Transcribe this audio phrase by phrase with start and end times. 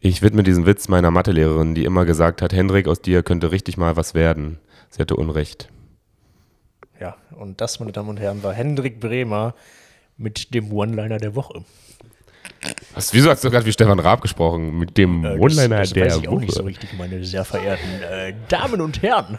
[0.00, 3.76] Ich widme diesen Witz meiner Mathelehrerin, die immer gesagt hat, Hendrik, aus dir könnte richtig
[3.76, 4.58] mal was werden.
[4.90, 5.70] Sie hatte Unrecht.
[7.00, 9.54] Ja, und das, meine Damen und Herren, war Hendrik Bremer
[10.16, 11.64] mit dem One-Liner der Woche.
[12.94, 14.78] Was, wieso hast du gerade wie Stefan Raab gesprochen?
[14.78, 17.44] Mit dem Äh, One-Liner das, das der weiß ich auch nicht so richtig, meine sehr
[17.44, 19.38] verehrten äh, Damen und Herren.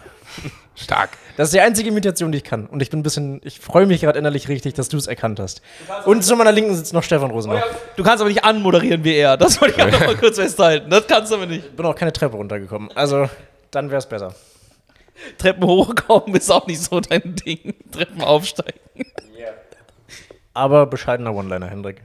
[0.76, 1.10] Stark.
[1.36, 2.66] Das ist die einzige Imitation, die ich kann.
[2.68, 5.40] Und ich bin ein bisschen, ich freue mich gerade innerlich richtig, dass du es erkannt
[5.40, 5.62] hast.
[6.06, 7.64] Und zu meiner Linken sitzt noch Stefan Rosenbach.
[7.98, 9.36] Du kannst aber nicht anmoderieren wie er.
[9.36, 10.90] Das wollte ich einfach mal kurz festhalten.
[10.90, 11.66] Das kannst du aber nicht.
[11.66, 12.90] Ich bin auch keine Treppe runtergekommen.
[12.96, 13.30] Also,
[13.72, 14.34] dann wäre es besser.
[15.38, 17.74] Treppen hochkommen ist auch nicht so dein Ding.
[17.92, 18.80] Treppen aufsteigen.
[20.54, 22.02] Aber bescheidener One-Liner, Hendrik.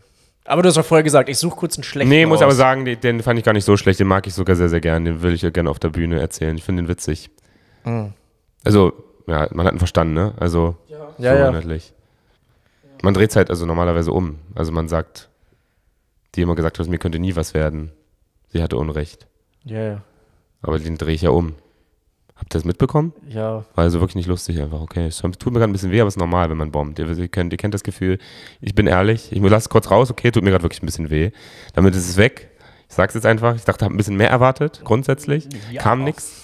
[0.47, 2.43] Aber du hast doch vorher gesagt, ich suche kurz einen schlechten Nee, muss raus.
[2.45, 3.99] aber sagen, den, den fand ich gar nicht so schlecht.
[4.01, 5.05] Den mag ich sogar sehr, sehr gern.
[5.05, 6.57] Den will ich ja gerne auf der Bühne erzählen.
[6.57, 7.31] Ich finde den witzig.
[8.65, 8.93] Also,
[9.27, 10.35] ja, man hat ihn verstanden, ne?
[10.39, 11.49] Also, Ja, so ja.
[11.49, 11.93] inhaltlich.
[13.03, 14.39] Man dreht es halt also normalerweise um.
[14.55, 15.29] Also man sagt,
[16.35, 17.91] die immer gesagt hat, mir könnte nie was werden.
[18.49, 19.27] Sie hatte Unrecht.
[19.65, 20.03] Ja, ja.
[20.63, 21.55] Aber den drehe ich ja um.
[22.37, 23.13] Habt ihr das mitbekommen?
[23.29, 24.81] Ja, War also wirklich nicht lustig einfach.
[24.81, 26.99] Okay, es tut mir gerade ein bisschen weh, aber es ist normal, wenn man bombt.
[26.99, 28.19] Ihr, ihr, kennt, ihr kennt das Gefühl,
[28.61, 31.11] ich bin ehrlich, ich lasse es kurz raus, okay, tut mir gerade wirklich ein bisschen
[31.11, 31.31] weh.
[31.75, 32.51] Damit ist es weg.
[32.89, 33.55] Ich sag's jetzt einfach.
[33.55, 35.49] Ich dachte, habe ein bisschen mehr erwartet, grundsätzlich.
[35.71, 35.81] Ja.
[35.83, 36.43] Kam nix.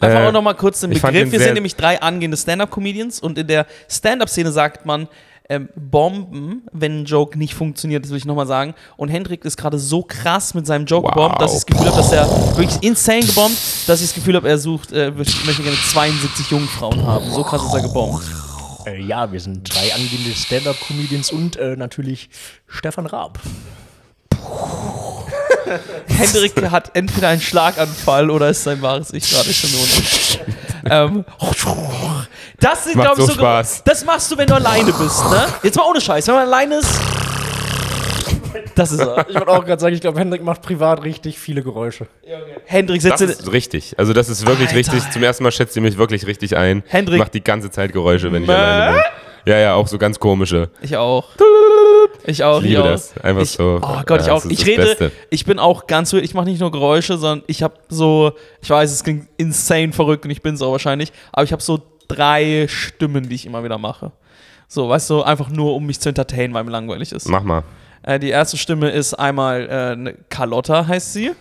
[0.00, 1.10] Einfach Äh, auch nochmal kurz den Begriff.
[1.10, 5.08] den Wir sind nämlich drei angehende Stand-Up-Comedians und in der Stand-Up-Szene sagt man,
[5.50, 8.74] ähm, Bomben, wenn ein Joke nicht funktioniert, das will ich nochmal sagen.
[8.96, 11.14] Und Hendrik ist gerade so krass mit seinem Joke Wow.
[11.14, 14.36] gebombt, dass ich das Gefühl habe, dass er wirklich insane gebombt, dass ich das Gefühl
[14.36, 17.30] habe, er sucht, äh, möchte gerne 72 Jungfrauen haben.
[17.30, 18.22] So krass ist er gebombt.
[18.86, 22.28] äh, ja, wir sind drei angehende Stand-Up-Comedians und äh, natürlich
[22.66, 23.38] Stefan Raab.
[26.06, 30.54] Hendrik hat entweder einen Schlaganfall oder ist sein wahres Ich gerade schon unten.
[30.90, 31.24] ähm,
[32.60, 33.38] das sind, Macht glaube ich, so so.
[33.38, 33.84] Spaß.
[33.84, 35.46] Das machst du, wenn du alleine bist, ne?
[35.62, 36.26] Jetzt mal ohne Scheiß.
[36.28, 36.90] Wenn man alleine ist.
[38.74, 39.28] Das ist er.
[39.28, 42.06] Ich wollte auch gerade sagen, ich glaube, Hendrik macht privat richtig viele Geräusche.
[42.64, 43.98] Hendrik Das setzt ist richtig.
[43.98, 44.78] Also das ist wirklich Alter.
[44.78, 45.10] richtig.
[45.10, 46.82] Zum ersten Mal schätzt ihr mich wirklich richtig ein.
[46.86, 47.16] Hendrik.
[47.16, 48.54] Ich mach die ganze Zeit Geräusche, wenn ich Mä?
[48.56, 49.02] alleine bin.
[49.48, 50.68] Ja, ja, auch so ganz komische.
[50.82, 51.24] Ich auch.
[52.26, 52.60] Ich auch.
[52.60, 52.86] Ich liebe auch.
[52.86, 53.16] das.
[53.22, 53.80] Einfach ich, so.
[53.80, 54.44] Oh Gott, Ja, ich auch.
[54.44, 55.12] Ich rede, Beste.
[55.30, 56.12] ich bin auch ganz.
[56.12, 60.26] Ich mache nicht nur Geräusche, sondern ich habe so, ich weiß, es klingt insane verrückt
[60.26, 63.64] und ich bin es auch wahrscheinlich, aber ich habe so drei Stimmen, die ich immer
[63.64, 64.12] wieder mache.
[64.66, 67.26] So, weißt du, einfach nur, um mich zu entertainen, weil mir langweilig ist.
[67.26, 67.62] Mach mal.
[68.02, 71.32] Äh, die erste Stimme ist einmal äh, ne Carlotta, heißt sie.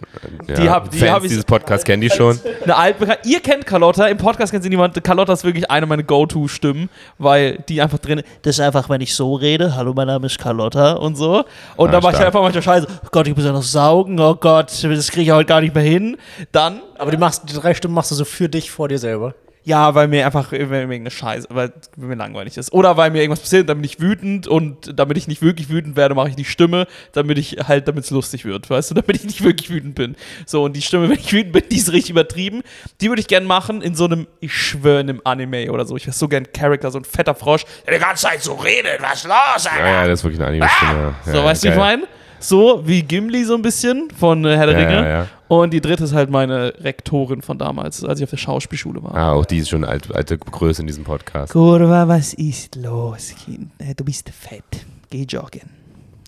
[0.47, 2.39] Ja, Die hab- die Fans hab ich- dieses Podcasts kennen die schon.
[2.63, 3.27] Eine altbekannte.
[3.29, 5.01] Ihr kennt Carlotta, im Podcast kennt sie niemand.
[5.03, 8.21] Carlotta ist wirklich eine meiner Go-To-Stimmen, weil die einfach drin.
[8.41, 9.75] Das ist einfach, wenn ich so rede.
[9.75, 11.45] Hallo, mein Name ist Carlotta und so.
[11.75, 12.87] Und Ah, dann mache ich einfach manchmal Scheiße.
[13.05, 14.19] Oh Gott, ich muss ja noch saugen.
[14.19, 16.17] Oh Gott, das kriege ich heute gar nicht mehr hin.
[16.51, 19.35] Dann, Aber die, machst, die drei Stimmen machst du so für dich vor dir selber.
[19.67, 22.71] Ja, weil mir einfach irgendeine Scheiße, weil mir langweilig ist.
[22.71, 25.97] Oder weil mir irgendwas passiert, dann bin ich wütend und damit ich nicht wirklich wütend
[25.97, 29.13] werde, mache ich die Stimme, damit ich halt, damit es lustig wird, weißt du, damit
[29.17, 30.15] ich nicht wirklich wütend bin.
[30.45, 32.63] So, und die Stimme, wenn ich wütend bin, die ist richtig übertrieben.
[33.01, 35.97] Die würde ich gerne machen in so einem, ich schwöre, in einem Anime oder so.
[35.97, 39.01] Ich wäre so gern Charakter, so ein fetter Frosch, der die ganze Zeit so redet,
[39.01, 39.33] was los,
[39.65, 39.79] Alter?
[39.79, 41.15] Ja, ja, das ist wirklich eine Anime-Stimme.
[41.25, 42.07] Ja, so, weißt du, wie ich meine?
[42.39, 45.27] So wie Gimli so ein bisschen von äh, Herr der Ja, Ringe.
[45.47, 49.15] Und die dritte ist halt meine Rektorin von damals, als ich auf der Schauspielschule war.
[49.15, 51.53] Ah, auch die ist schon alt, alte Größe in diesem Podcast.
[51.53, 53.71] Kurva, was ist los, Kind?
[53.77, 54.63] Äh, Du bist fett.
[55.09, 55.61] Geh joggen.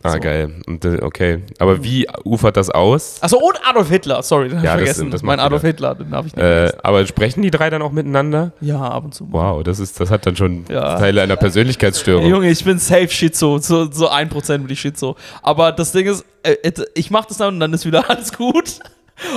[0.01, 0.19] Ah, So.
[0.21, 0.61] geil.
[0.65, 1.39] Und, äh, okay.
[1.59, 3.17] Aber wie ufert das aus?
[3.21, 4.23] Achso, und Adolf Hitler.
[4.23, 5.11] Sorry, den hab Ja, ich das- vergessen.
[5.11, 5.67] das mein macht Adolf jeder.
[5.73, 8.53] Hitler, den habe ich nicht Äh, aber sprechen die drei dann auch miteinander?
[8.61, 9.27] Ja, ab und zu.
[9.29, 10.97] Wow, das ist, das hat dann schon Ja.
[10.97, 12.23] Teile einer Persönlichkeitsstörung.
[12.23, 13.57] Ey, Junge, ich bin safe Schizo.
[13.57, 15.17] So, so 1% bin ich Schizo.
[15.41, 16.55] Aber das Ding ist, äh,
[16.95, 18.79] ich mach das dann und dann ist wieder alles gut.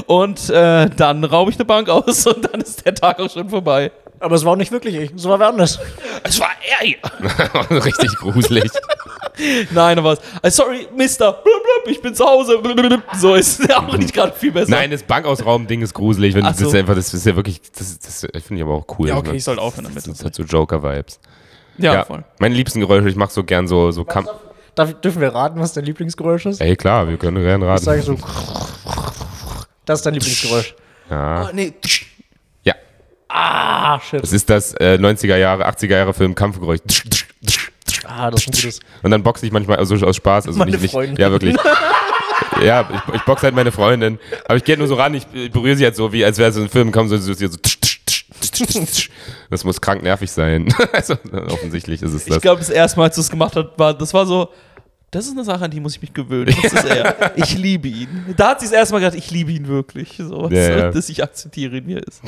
[0.07, 3.49] Und äh, dann raube ich eine Bank aus und dann ist der Tag auch schon
[3.49, 3.91] vorbei.
[4.21, 5.13] Aber es war auch nicht wirklich ich.
[5.13, 5.81] Es war wer anders.
[6.23, 6.51] Es war
[6.81, 6.97] er hier.
[7.85, 8.71] Richtig gruselig.
[9.73, 10.21] Nein, aber was?
[10.43, 11.33] Äh, sorry, Mister.
[11.33, 12.59] Blub, blub, ich bin zu Hause.
[12.59, 13.03] Blub, blub, blub.
[13.17, 14.71] So ist ja auch nicht gerade viel besser.
[14.71, 16.35] Nein, das Bankausrauben-Ding ist gruselig.
[16.35, 16.69] Wenn, Ach das so.
[16.69, 19.09] ist einfach, das ist ja wirklich, das, das finde ich aber auch cool.
[19.09, 19.37] Ja, okay, ne?
[19.37, 20.07] ich sollte aufhören damit.
[20.07, 21.19] Das hat so Joker-Vibes.
[21.79, 22.23] Ja, Ja, voll.
[22.39, 24.05] meine liebsten Geräusche, ich mache so gern so, so
[24.75, 26.61] Darf, dürfen wir raten, was dein Lieblingsgeräusch ist?
[26.61, 27.85] Ey, klar, wir können gerne Ich raten.
[27.85, 28.17] sage so.
[29.93, 30.75] Das ist dein Lieblingsgeräusch.
[31.11, 31.51] Ja.
[31.53, 31.73] nee.
[32.65, 32.75] ja,
[33.29, 34.23] Ah, shit.
[34.23, 36.81] das ist das äh, 90er Jahre, 80er Jahre Film Kampfgeräusch.
[38.05, 38.81] Ah, das ist ein gutes.
[39.03, 40.47] Und dann boxe ich manchmal also aus Spaß.
[40.47, 41.17] Also Meine nicht, nicht, Freundin.
[41.17, 41.57] Ja, wirklich.
[42.63, 44.19] ja, ich, ich boxe halt meine Freundin.
[44.47, 46.57] Aber ich gehe nur so ran, ich berühre sie halt so, wie als wäre es
[46.57, 47.59] so ein Film, kommt so, so, so, so
[49.51, 50.73] Das muss krank nervig sein.
[50.93, 51.15] also,
[51.49, 52.43] offensichtlich ist es Ich das.
[52.43, 54.49] glaube, das erste Mal, als du es gemacht hast, war, das war so,
[55.13, 56.55] das ist eine Sache, an die muss ich mich gewöhnen.
[56.63, 57.33] Das ist er.
[57.37, 58.35] Ich liebe ihn.
[58.37, 60.17] Da hat sie das erste Mal gedacht, ich liebe ihn wirklich.
[60.19, 60.91] So, Ja, ja.
[60.91, 62.23] dass ich akzeptiere ihn, wie er ist.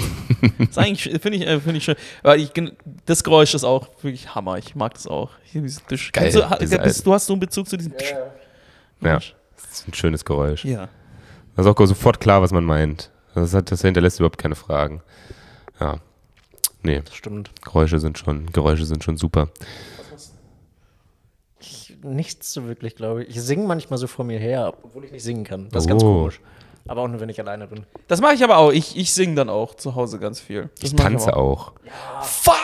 [0.59, 1.97] Das ist eigentlich, finde ich, äh, finde ich schön.
[2.23, 2.51] Weil ich,
[3.07, 4.59] das Geräusch ist auch wirklich Hammer.
[4.59, 5.31] Ich mag das auch.
[6.13, 7.95] Geil, du, du hast so einen Bezug zu diesem
[9.01, 9.33] Ja, das
[9.73, 10.65] ist ein schönes Geräusch.
[10.65, 10.89] Ja.
[11.57, 13.11] Das ist auch sofort klar, was man meint.
[13.35, 15.01] Das, hat, das hinterlässt überhaupt keine Fragen.
[15.81, 15.99] Ja.
[16.83, 17.51] Nee, Das stimmt.
[17.63, 19.49] Geräusche sind schon, Geräusche sind schon super.
[22.11, 23.31] Ich, nichts so wirklich, glaube ich.
[23.37, 25.69] Ich singe manchmal so vor mir her, obwohl ich nicht singen kann.
[25.71, 26.07] Das ist ganz Oh.
[26.21, 26.41] komisch.
[26.87, 27.85] Aber auch nur, wenn ich alleine bin.
[28.09, 28.71] Das mache ich aber auch.
[28.71, 30.69] Ich, ich singe dann auch zu Hause ganz viel.
[30.81, 31.73] Das Ich mach tanze aber auch.
[32.23, 32.55] Fuck!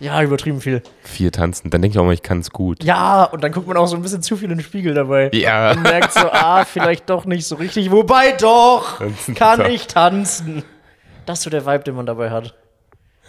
[0.00, 0.82] Ja, übertrieben viel.
[1.02, 1.70] Viel tanzen.
[1.70, 2.82] Dann denke ich auch mal, ich kann es gut.
[2.82, 5.30] Ja, und dann guckt man auch so ein bisschen zu viel in den Spiegel dabei.
[5.34, 5.72] Ja.
[5.72, 7.90] Und merkt so, ah, vielleicht doch nicht so richtig.
[7.92, 9.68] Wobei doch, Tanzen, kann doch.
[9.68, 10.64] ich tanzen.
[11.26, 12.54] Das ist so der Vibe, den man dabei hat.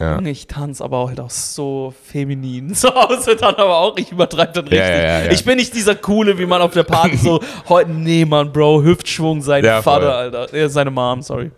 [0.01, 0.19] Ja.
[0.21, 2.74] Ich tanze aber auch halt auch so feminin.
[2.75, 3.98] Zu Hause dann aber auch.
[3.98, 4.80] Ich übertreibe dann richtig.
[4.80, 5.31] Ja, ja, ja, ja.
[5.31, 7.39] Ich bin nicht dieser Coole, wie man auf der Party so
[7.69, 10.01] heute, nee, Mann, Bro, Hüftschwung, sein Ja, voll.
[10.01, 10.57] Vater, Alter.
[10.57, 11.51] Ja, seine Mom, sorry.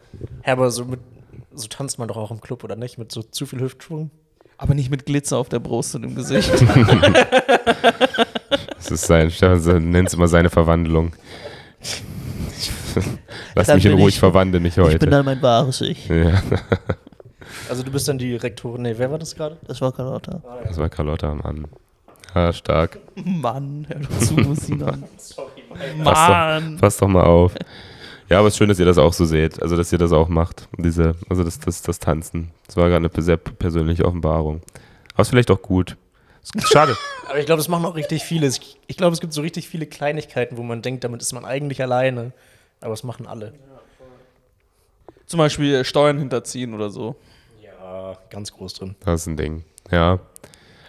[0.45, 1.00] Ja, aber so, mit,
[1.54, 2.98] so tanzt man doch auch im Club, oder nicht?
[2.98, 4.12] Mit so zu viel Hüftschwung.
[4.57, 6.51] Aber nicht mit Glitzer auf der Brust und im Gesicht.
[8.78, 11.13] Das ist sein, Stefan nennt es immer seine Verwandlung.
[13.56, 15.07] Lass Dann mich in bin Ruhe, ich- ich verwandle mich heute.
[15.07, 16.07] dann mein wahres Ich.
[16.10, 16.42] ja,
[17.69, 18.81] Also du bist dann die Rektorin.
[18.83, 19.57] Nee, wer war das gerade?
[19.68, 20.42] Das war Carlotta.
[20.63, 21.68] das war Carlotta, Mann.
[22.36, 22.98] Ja, stark.
[23.15, 25.04] Mann, hör doch zu, Sinan.
[25.18, 25.63] Sorry,
[26.04, 26.75] Pass Mann.
[26.75, 27.54] doch, pass doch mal auf.
[28.30, 29.62] Ja, aber es ist schön, dass ihr das auch so seht.
[29.62, 30.68] Also, dass ihr das auch macht.
[30.77, 32.51] Diese, also das, das, das Tanzen.
[32.65, 34.62] Das war gerade eine sehr persönliche Offenbarung.
[35.13, 35.98] Aber ist vielleicht auch gut.
[36.71, 36.98] Schade.
[37.30, 38.48] Aber ich glaube, das machen auch richtig viele.
[38.48, 41.45] Ich, ich glaube, es gibt so richtig viele Kleinigkeiten, wo man denkt, damit ist man
[41.45, 42.31] eigentlich alleine.
[42.81, 43.54] Aber es machen alle.
[45.25, 47.16] Zum Beispiel Steuern hinterziehen oder so.
[47.94, 48.95] Ja, ganz groß drin.
[49.06, 49.63] Das ist ein Ding.
[49.92, 50.19] Ja.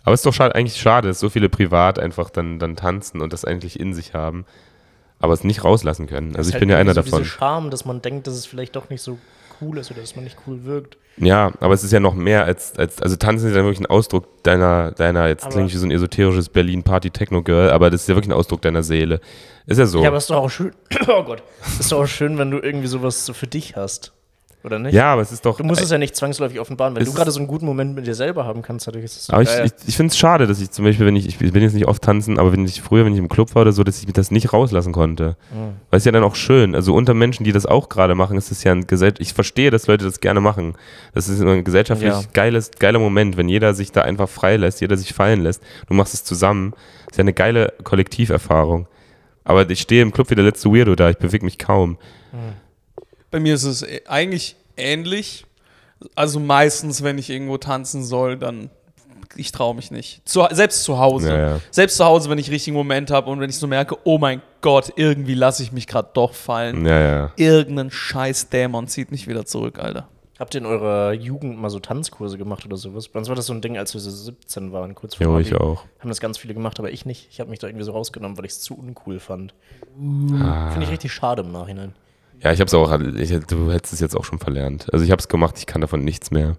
[0.05, 3.21] Aber es ist doch schade, eigentlich schade, dass so viele privat einfach dann, dann tanzen
[3.21, 4.47] und das eigentlich in sich haben,
[5.19, 6.35] aber es nicht rauslassen können.
[6.35, 7.21] Also ich ist bin ja halt einer so davon.
[7.23, 9.19] Diese Charme, dass man denkt, dass es vielleicht doch nicht so
[9.61, 10.97] cool ist oder dass man nicht cool wirkt.
[11.19, 13.87] Ja, aber es ist ja noch mehr als, als also tanzen ist ja wirklich ein
[13.87, 18.15] Ausdruck deiner, deiner jetzt Aber- klingt wie so ein esoterisches Berlin-Party-Techno-Girl, aber das ist ja
[18.15, 19.21] wirklich ein Ausdruck deiner Seele.
[19.67, 20.01] Ist ja so.
[20.03, 20.73] Ja, aber es ist doch auch schön.
[21.09, 21.43] Oh Gott.
[21.67, 24.13] Es ist doch auch schön, wenn du irgendwie sowas so für dich hast.
[24.65, 24.95] Oder nicht?
[24.95, 25.59] Ja, aber es ist doch.
[25.59, 26.95] Du musst es ja nicht zwangsläufig offenbaren.
[26.95, 29.17] Wenn Es du gerade so einen guten Moment mit dir selber haben kannst, dadurch ist
[29.17, 29.67] es so aber ich, geil.
[29.67, 31.87] ich, ich finde es schade, dass ich zum Beispiel, wenn ich, ich bin jetzt nicht
[31.87, 34.07] oft tanzen, aber wenn ich früher, wenn ich im Club war oder so, dass ich
[34.13, 35.37] das nicht rauslassen konnte.
[35.53, 35.75] Mhm.
[35.91, 38.51] Weil es ja dann auch schön, also unter Menschen, die das auch gerade machen, ist
[38.51, 40.75] es ja ein Gesell ich verstehe, dass Leute das gerne machen.
[41.13, 42.23] Das ist ein gesellschaftlich Ja.
[42.33, 45.63] geiles, geiler Moment, wenn jeder sich da einfach frei lässt, jeder sich fallen lässt.
[45.89, 46.73] Du machst es zusammen.
[47.11, 48.89] ist ja eine geile Kollektiverfahrung.
[49.45, 51.99] Aber ich stehe im Club wie der letzte Weirdo da, ich bewege mich kaum.
[53.35, 55.45] Bei mir ist es äh, eigentlich ähnlich.
[56.15, 58.71] Also meistens, wenn ich irgendwo tanzen soll, dann
[59.35, 60.23] ich traue mich nicht.
[60.25, 61.31] Zu, selbst zu Hause.
[61.31, 61.61] Ja, ja.
[61.73, 64.41] Selbst zu Hause, wenn ich richtigen Moment habe und wenn ich so merke, oh mein
[64.61, 66.87] Gott, irgendwie lasse ich mich gerade doch fallen.
[66.87, 67.33] Ja, ja.
[67.35, 70.07] Irgendein scheiß Dämon zieht mich wieder zurück, Alter.
[70.39, 73.09] Habt ihr in eurer Jugend mal so Tanzkurse gemacht oder sowas?
[73.09, 75.33] Bei uns war das so ein Ding, als wir so 17 waren, kurz vor Ja,
[75.33, 75.43] Abi.
[75.43, 75.85] ich auch.
[75.99, 77.27] Haben das ganz viele gemacht, aber ich nicht.
[77.33, 79.55] Ich habe mich da irgendwie so rausgenommen, weil ich es zu uncool fand.
[80.41, 80.71] Ah.
[80.71, 81.95] Finde ich richtig schade im Nachhinein.
[82.45, 84.93] Ja, ich hab's auch, ich, du hättest es jetzt auch schon verlernt.
[84.93, 86.59] Also ich hab's gemacht, ich kann davon nichts mehr.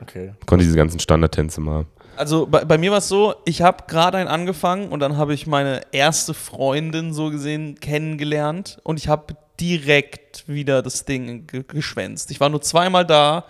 [0.00, 0.32] Okay.
[0.46, 1.86] Konnte diese ganzen Standardtänze mal.
[2.16, 5.34] Also bei, bei mir war es so, ich habe gerade einen angefangen und dann habe
[5.34, 11.64] ich meine erste Freundin so gesehen kennengelernt und ich habe direkt wieder das Ding ge
[11.66, 12.30] geschwänzt.
[12.30, 13.44] Ich war nur zweimal da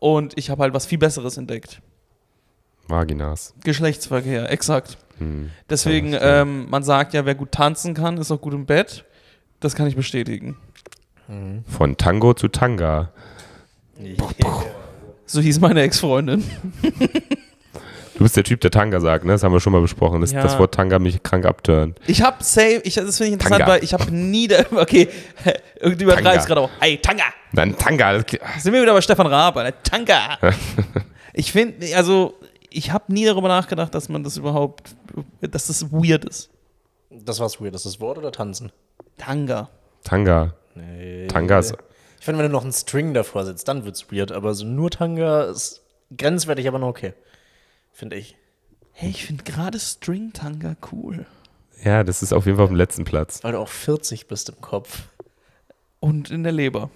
[0.00, 1.80] und ich habe halt was viel Besseres entdeckt.
[2.88, 3.54] Vaginas.
[3.62, 4.98] Geschlechtsverkehr, exakt.
[5.18, 5.50] Hm.
[5.70, 9.04] Deswegen, Ja, ähm, man sagt ja, wer gut tanzen kann, ist auch gut im Bett.
[9.60, 10.56] Das kann ich bestätigen.
[11.66, 13.12] Von Tango zu Tanga.
[15.26, 16.42] So hieß meine Ex-Freundin.
[18.14, 19.32] Du bist der Typ, der Tanga sagt, ne?
[19.32, 20.42] Das haben wir schon mal besprochen, dass Ja.
[20.42, 22.00] das Wort Tanga mich krank abturnt.
[22.06, 23.72] Ich habe safe, ich, das finde ich interessant, Tanga.
[23.74, 25.08] weil ich habe nie, da, okay,
[25.80, 26.44] irgendwie übertreibst Tanga.
[26.46, 26.70] gerade auch.
[26.80, 27.24] Hey, Tanga!
[27.52, 28.14] Dann Tanga.
[28.18, 28.24] Das,
[28.62, 29.72] Sind wir wieder bei Stefan Raab, ne?
[29.84, 30.38] Tanga!
[31.34, 32.34] ich finde, also,
[32.70, 34.96] ich habe nie darüber nachgedacht, dass man das überhaupt,
[35.40, 36.50] dass das weird ist.
[37.10, 37.74] Das war's weird.
[37.74, 38.72] Das ist das Wort oder tanzen?
[39.16, 39.68] Tanga.
[40.02, 40.54] Tanga.
[40.78, 41.26] Nee.
[41.26, 41.76] Tanga ist.
[42.18, 44.32] Ich finde, wenn du noch einen String davor setzt, dann wird's weird.
[44.32, 45.82] Aber so nur Tanga ist
[46.16, 47.14] grenzwertig, aber noch okay.
[47.92, 48.36] Finde ich.
[48.92, 51.26] Hey, ich finde gerade String-Tanga cool.
[51.84, 53.44] Ja, das ist auf jeden Fall auf dem letzten Platz.
[53.44, 55.02] Weil du auch 40 bist im Kopf.
[56.00, 56.90] Und in der Leber.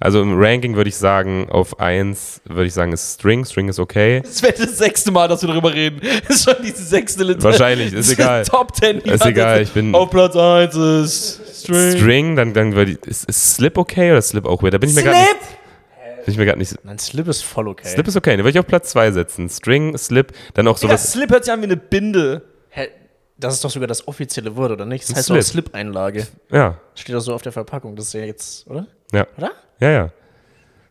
[0.00, 3.44] Also im Ranking würde ich sagen, auf 1 würde ich sagen, ist String.
[3.44, 4.20] String ist okay.
[4.22, 6.00] Das wäre das sechste Mal, dass wir darüber reden.
[6.28, 7.42] Das ist schon diese sechste Liter.
[7.42, 8.44] Wahrscheinlich, ist egal.
[8.44, 9.00] Top 10.
[9.04, 11.96] die Ist egal, ich bin- Auf Platz 1 ist String.
[11.96, 12.98] String, dann, dann würde ich.
[13.06, 14.74] Ist, ist Slip okay oder Slip auch weird?
[14.74, 15.28] Da bin ich mir gerade nicht.
[15.30, 16.24] Slip!
[16.24, 16.74] Bin ich mir gerade nicht.
[16.84, 17.86] Nein, Slip ist voll okay.
[17.86, 19.48] Slip ist okay, den würde ich auf Platz 2 setzen.
[19.48, 21.12] String, Slip, dann auch Digga, sowas.
[21.12, 22.42] Slip hört sich an wie eine Binde.
[22.70, 22.88] Hä?
[23.36, 25.04] Das ist doch sogar das offizielle Wort, oder nicht?
[25.04, 25.38] Das Ein heißt Slip.
[25.40, 26.26] doch Slip-Einlage.
[26.50, 27.96] Ja, Steht doch so auf der Verpackung.
[27.96, 28.86] Das ist ja jetzt, oder?
[29.12, 29.26] ja.
[29.36, 29.50] Oder?
[29.80, 30.10] Ja, ja.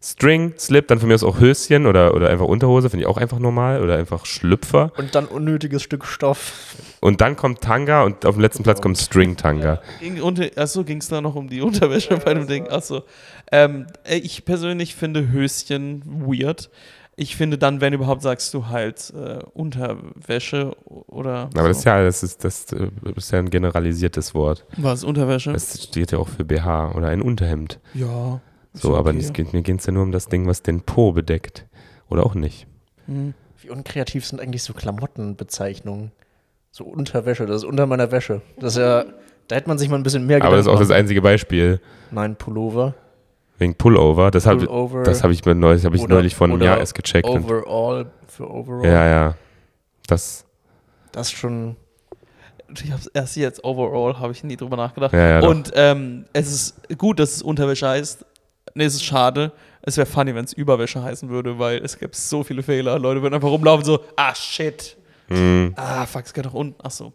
[0.06, 3.16] String, Slip, dann von mir aus auch Höschen oder, oder einfach Unterhose, finde ich auch
[3.16, 3.82] einfach normal.
[3.82, 4.92] Oder einfach Schlüpfer.
[4.98, 6.76] Und dann unnötiges Stück Stoff.
[7.00, 9.82] Und dann kommt Tanga und auf dem letzten Platz kommt String-Tanga.
[10.02, 12.68] Ging unter, achso, ging es da noch um die Unterwäsche bei dem Ding?
[12.68, 13.04] Achso.
[13.50, 16.70] Ähm, äh, ich persönlich finde Höschen weird.
[17.16, 21.50] Ich finde dann, wenn überhaupt, sagst du halt äh, Unterwäsche oder.
[21.56, 21.82] Aber das so.
[21.82, 24.66] ist ja, das ist, das äh, ist ja ein generalisiertes Wort.
[24.78, 25.54] Was, Unterwäsche?
[25.54, 27.80] Das steht ja auch für BH oder ein Unterhemd.
[27.94, 28.42] ja.
[28.76, 29.20] So, aber okay.
[29.20, 31.68] es geht, mir geht es ja nur um das Ding, was den Po bedeckt.
[32.10, 32.68] Oder auch nicht.
[33.06, 33.34] Hm.
[33.62, 36.12] Wie unkreativ sind eigentlich so Klamottenbezeichnungen?
[36.72, 38.42] So Unterwäsche, das ist unter meiner Wäsche.
[38.60, 39.06] Das ist ja,
[39.48, 41.80] da hätte man sich mal ein bisschen mehr Aber das ist auch das einzige Beispiel.
[42.10, 42.96] Nein, Pullover.
[43.64, 44.30] Wegen Pullover.
[44.32, 47.28] Das habe hab ich, mir neulich, hab ich Oder- neulich von einem Jahr erst gecheckt.
[47.28, 48.86] Overall für Overall.
[48.86, 49.36] ja, ja.
[50.08, 50.46] Das,
[51.12, 51.76] Das ist schon.
[52.84, 55.14] Ich hab's erst jetzt overall, habe ich nie drüber nachgedacht.
[55.14, 55.48] Ja, ja.
[55.48, 58.26] Und ähm, es ist gut, dass es Unterwäsche heißt.
[58.74, 59.52] Nee, es ist schade.
[59.84, 62.98] Es wäre funny, wenn es Überwäsche heißen würde, weil es gäbe so viele Fehler.
[62.98, 64.98] Leute würden einfach rumlaufen so, ah shit.
[65.30, 66.76] mh, Ah, fuck, es geht doch unten.
[66.82, 67.14] Ach so.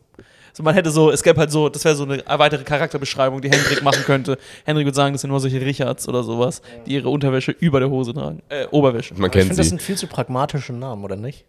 [0.59, 3.49] So, man hätte so, es gäbe halt so, das wäre so eine weitere Charakterbeschreibung, die
[3.49, 4.39] Hendrik machen könnte.
[4.65, 7.91] Hendrik würde sagen, das sind nur solche Richards oder sowas, die ihre Unterwäsche über der
[7.91, 8.43] Hose tragen.
[8.49, 9.15] Äh, Oberwäsche.
[9.15, 11.45] man Ich kennt finde, das sind viel zu pragmatische Namen, oder nicht?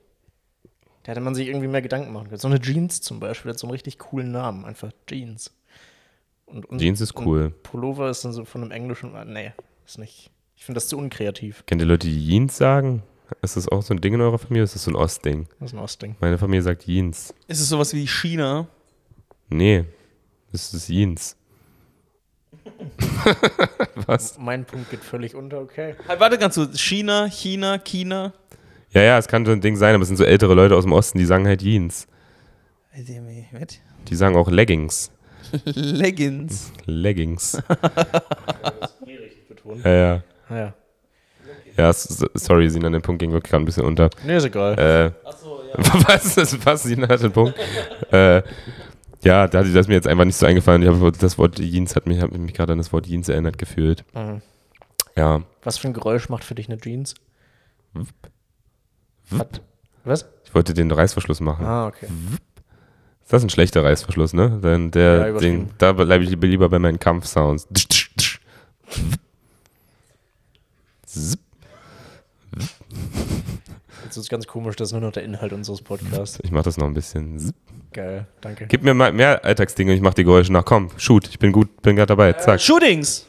[1.02, 2.38] Da hätte man sich irgendwie mehr Gedanken machen können.
[2.38, 4.64] So eine Jeans zum Beispiel hat so einen richtig coolen Namen.
[4.64, 5.56] Einfach Jeans.
[6.46, 7.46] Und, und, Jeans ist cool.
[7.46, 9.16] Und Pullover ist dann so von einem englischen.
[9.16, 9.54] ah, Nee,
[9.88, 10.30] ist nicht.
[10.56, 11.64] Ich finde das zu unkreativ.
[11.66, 13.02] Kennt ihr Leute, die Jeans sagen?
[13.42, 14.66] Ist das auch so ein Ding in eurer Familie?
[14.66, 15.48] Ist das so ein Ostding?
[15.60, 16.16] Das ist ein Ostding.
[16.20, 17.34] Meine Familie sagt Jeans.
[17.48, 18.68] Ist es sowas wie China?
[19.50, 19.86] Nee,
[20.52, 21.36] das ist Jeans.
[24.06, 24.38] Was?
[24.38, 25.96] Mein Punkt geht völlig unter, okay.
[26.08, 26.80] Halt, warte ganz kurz.
[26.80, 28.34] China, China, China.
[28.92, 30.84] Ja, ja, es kann so ein Ding sein, aber es sind so ältere Leute aus
[30.84, 32.08] dem Osten, die sagen halt Jeans.
[34.08, 35.12] Die sagen auch Leggings.
[35.66, 36.72] Leggings.
[36.86, 37.62] Leggings.
[39.84, 40.24] Ja, ja.
[40.50, 40.74] Ja.
[41.78, 44.10] Ja, sorry, Sina, der Punkt ging wirklich gerade ein bisschen unter.
[44.26, 44.74] Nee, ist egal.
[44.80, 46.08] Äh, Achso, ja.
[46.08, 46.36] was?
[46.36, 46.84] Das, was?
[46.84, 47.56] Sina hat den Punkt.
[48.12, 48.42] äh,
[49.24, 50.82] ja, da hat das mir jetzt einfach nicht so eingefallen.
[50.82, 54.04] Ich habe das Wort Jeans hat mich, mich gerade an das Wort Jeans erinnert gefühlt.
[54.14, 54.42] Mhm.
[55.16, 55.42] Ja.
[55.64, 57.16] Was für ein Geräusch macht für dich eine Jeans?
[57.94, 58.08] Wupp.
[59.38, 59.62] Hat,
[60.06, 60.26] was?
[60.46, 61.66] Ich wollte den Reißverschluss machen.
[61.66, 62.08] Ah, okay.
[63.24, 64.60] Ist das ein schlechter Reißverschluss, ne?
[64.64, 65.68] Denn Ja, der, übertrieben.
[65.68, 67.68] den, da bleibe ich lieber, lieber bei meinen Kampfsounds.
[74.10, 76.40] Jetzt ist es ganz komisch, das ist nur noch der Inhalt unseres Podcasts.
[76.42, 77.54] Ich mach das noch ein bisschen.
[77.94, 78.66] Geil, danke.
[78.66, 80.66] Gib mir mal mehr Alltagsdinge und ich mach die Geräusche nach.
[80.66, 82.34] Komm, shoot, ich bin gut, bin gerade dabei.
[82.34, 82.60] Zack.
[82.60, 83.28] Shootings.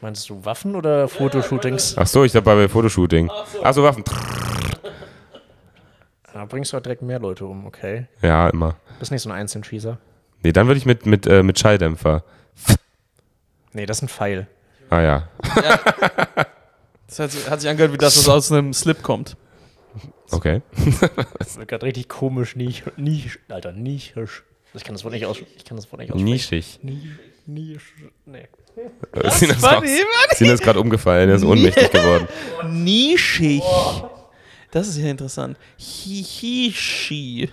[0.00, 1.98] Meinst du Waffen oder Fotoshootings?
[1.98, 3.30] Ach so, ich dabei bei Fotoshooting.
[3.62, 4.02] Ach so, Waffen.
[6.32, 8.06] Da bringst du halt direkt mehr Leute um, okay.
[8.22, 8.76] Ja, immer.
[8.98, 9.98] Bist nicht so ein Einzelschießer.
[10.42, 12.24] Nee, dann würde ich mit, mit, äh, mit Schalldämpfer.
[13.74, 14.46] Nee, das ist ein Pfeil.
[14.94, 15.28] Ah ja.
[17.08, 19.36] Das hat, hat sich angehört, wie das, was aus einem Slip kommt.
[20.30, 20.62] Okay.
[21.38, 24.44] Das wird gerade richtig komisch, nisch, nisch, Alter, nischisch.
[24.72, 26.24] Ich kann das Wort nicht aus, ich kann das Wort nicht aussprechen.
[26.24, 26.78] Nischig.
[26.82, 28.48] Nisch, nisch, nee.
[29.12, 30.38] Äh, Sina ist.
[30.38, 32.28] Sina ist gerade umgefallen, er ist ohnmächtig geworden.
[32.68, 33.62] Nischig.
[34.70, 35.56] Das ist ja interessant.
[35.76, 37.50] Hihishi.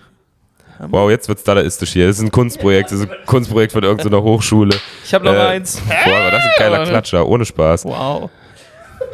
[0.88, 2.06] Wow, jetzt wird's dadaistisch hier.
[2.08, 2.90] Das ist ein Kunstprojekt.
[2.90, 4.74] Das ist ein Kunstprojekt von irgendeiner Hochschule.
[5.04, 5.80] Ich habe noch Äh, eins.
[5.80, 6.84] Boah, aber das ist ein geiler.
[6.86, 7.84] Klatscher, ohne Spaß.
[7.84, 8.30] Wow.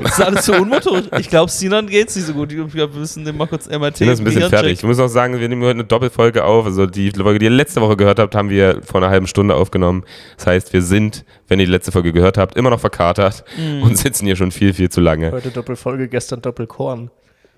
[0.01, 1.07] Das ist alles so unmotorisch.
[1.19, 2.53] Ich glaube, Sinan geht's nicht so gut.
[2.53, 3.97] Ich glaube, wir müssen den mal kurz MRT.
[3.97, 4.73] Sina ist ein bisschen fertig.
[4.75, 6.67] Ich muss auch sagen, wir nehmen heute eine Doppelfolge auf.
[6.67, 9.57] Also die Folge, die ihr letzte Woche gehört habt, haben wir vor einer halben Stunde
[9.57, 10.05] aufgenommen.
[10.37, 13.83] Das heißt, wir sind, wenn ihr die letzte Folge gehört habt, immer noch verkatert Mhm.
[13.83, 15.33] und sitzen hier schon viel, viel zu lange.
[15.33, 17.11] Heute Doppelfolge, gestern Doppelkorn.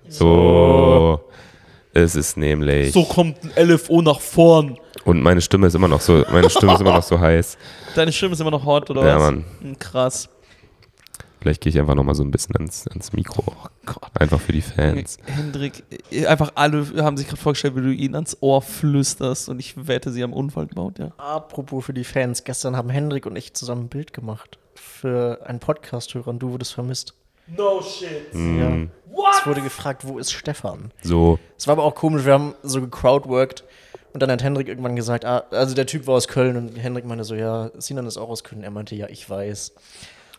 [0.07, 1.19] So.
[1.23, 1.50] Es
[1.93, 2.91] ist nämlich.
[2.93, 4.77] So kommt ein LFO nach vorn.
[5.03, 7.57] Und meine Stimme ist immer noch so, meine Stimme ist immer noch so heiß.
[7.95, 9.23] Deine Stimme ist immer noch hot, oder Ja, was?
[9.23, 9.45] Mann.
[9.61, 10.29] Hm, Krass.
[11.39, 13.43] Vielleicht gehe ich einfach nochmal so ein bisschen ans, ans Mikro.
[13.47, 14.11] Oh Gott.
[14.13, 15.17] Einfach für die Fans.
[15.25, 19.59] Hendrik, äh, einfach alle haben sich gerade vorgestellt, wie du ihnen ans Ohr flüsterst und
[19.59, 21.11] ich wette, sie haben einen Unfall gebaut, ja.
[21.17, 24.59] Apropos für die Fans, gestern haben Hendrik und ich zusammen ein Bild gemacht.
[24.75, 27.15] Für einen Podcast-Hörer und du wurdest vermisst.
[27.57, 28.33] No shit.
[28.33, 28.89] Mhm.
[29.13, 29.31] Ja.
[29.39, 30.91] Es wurde gefragt, wo ist Stefan?
[31.03, 31.37] So.
[31.57, 33.63] Es war aber auch komisch, wir haben so gecrowdworked
[34.13, 37.05] und dann hat Hendrik irgendwann gesagt, ah, also der Typ war aus Köln und Hendrik
[37.05, 38.63] meinte so, ja, Sinan ist auch aus Köln.
[38.63, 39.73] Er meinte, ja, ich weiß.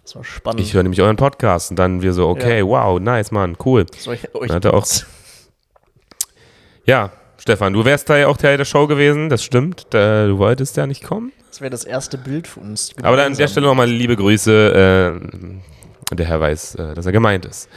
[0.04, 0.60] Das war spannend.
[0.60, 2.66] Ich höre nämlich euren Podcast und dann wir so, okay, Ja.
[2.66, 3.86] wow, nice, Mann, cool.
[3.96, 4.86] Soll ich euch Hat er auch-
[6.84, 9.86] Ja, Stefan, du wärst da ja auch Teil der Show gewesen, das stimmt.
[9.92, 11.32] Du wolltest ja nicht kommen.
[11.48, 12.90] Das wäre das erste Bild für uns.
[13.02, 13.48] Aber dann an der gemeinsam.
[13.48, 15.20] Stelle nochmal liebe Grüße.
[15.20, 15.50] Äh,
[16.12, 17.68] der Herr weiß, äh, dass er gemeint ist.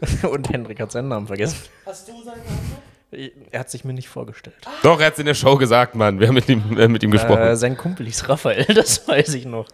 [0.30, 1.56] Und Hendrik hat seinen Namen vergessen.
[1.84, 2.88] Hast du seinen Namen?
[3.10, 4.56] Er hat sich mir nicht vorgestellt.
[4.82, 6.20] Doch, er hat es in der Show gesagt, Mann.
[6.20, 7.40] Wir haben mit ihm, äh, mit ihm gesprochen.
[7.40, 9.64] Äh, sein Kumpel hieß Raphael, das weiß ich noch.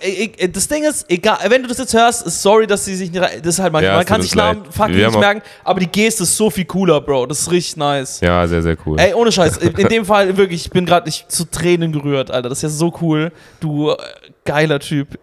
[0.00, 3.10] Ey, ey, das Ding ist, egal, wenn du das jetzt hörst, sorry, dass sie sich
[3.10, 3.20] nicht.
[3.20, 6.22] Das ist halt manchmal, Ja, man kann sich Namen fucking nicht merken, aber die Geste
[6.22, 7.26] ist so viel cooler, Bro.
[7.26, 8.20] Das ist richtig nice.
[8.20, 8.96] ja, sehr, sehr cool.
[9.00, 12.30] Ey, ohne Scheiß, in in dem Fall wirklich, ich bin gerade nicht zu Tränen gerührt,
[12.30, 12.48] Alter.
[12.48, 13.32] Das ist ja so cool.
[13.58, 13.96] Du äh,
[14.44, 15.18] geiler Typ.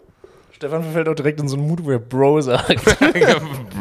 [0.62, 2.86] Stefan verfällt auch direkt in so einen Mut, wo er Bro sagt.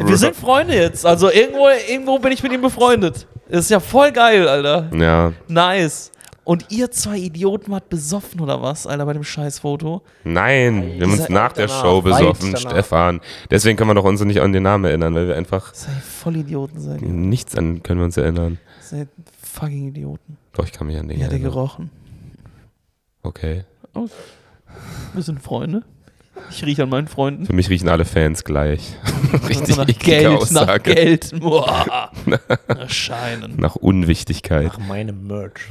[0.02, 1.04] Wir sind Freunde jetzt.
[1.04, 3.26] Also irgendwo, irgendwo bin ich mit ihm befreundet.
[3.50, 4.88] Das ist ja voll geil, Alter.
[4.96, 6.10] Ja, Nice.
[6.42, 10.00] Und ihr zwei Idioten wart besoffen oder was, Alter, bei dem Scheißfoto?
[10.24, 12.56] nein, wir haben uns nach der danach, Show besoffen.
[12.56, 13.20] Stefan.
[13.50, 16.00] Deswegen können wir doch uns nicht an den Namen erinnern, weil wir einfach Seid ihr
[16.00, 17.08] voll Idioten seid ihr.
[17.08, 18.58] nichts an können wir uns erinnern.
[18.80, 19.08] Seid
[19.42, 20.38] fucking Idioten.
[20.54, 21.52] Doch, ich kann mich an den Wie hat er erinnern.
[21.52, 21.90] gerochen?
[23.22, 23.64] Okay.
[23.94, 24.06] Oh.
[25.12, 25.82] Wir sind Freunde.
[26.50, 27.46] Ich rieche an meinen Freunden.
[27.46, 28.96] Für mich riechen alle Fans gleich.
[29.48, 30.94] Richtig nach Geld, nach Aussage.
[30.94, 31.32] Geld.
[31.40, 32.10] Boah.
[32.68, 33.56] Erscheinen.
[33.56, 34.66] Nach Unwichtigkeit.
[34.66, 35.70] Nach meinem Merch.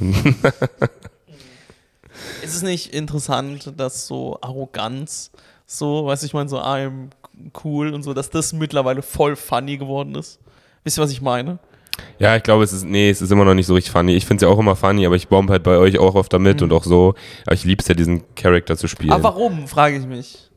[2.42, 5.30] Ist es nicht interessant, dass so Arroganz,
[5.66, 7.10] so, weiß ich meine, so I'm
[7.64, 10.38] cool und so, dass das mittlerweile voll funny geworden ist?
[10.84, 11.58] Wisst ihr, was ich meine?
[12.18, 14.12] Ja, ich glaube, es ist, nee, es ist immer noch nicht so richtig funny.
[14.14, 16.32] Ich finde es ja auch immer funny, aber ich bombe halt bei euch auch oft
[16.32, 17.14] damit und auch so.
[17.46, 19.12] Aber ich liebe es ja, diesen Charakter zu spielen.
[19.12, 20.49] Aber warum, frage ich mich.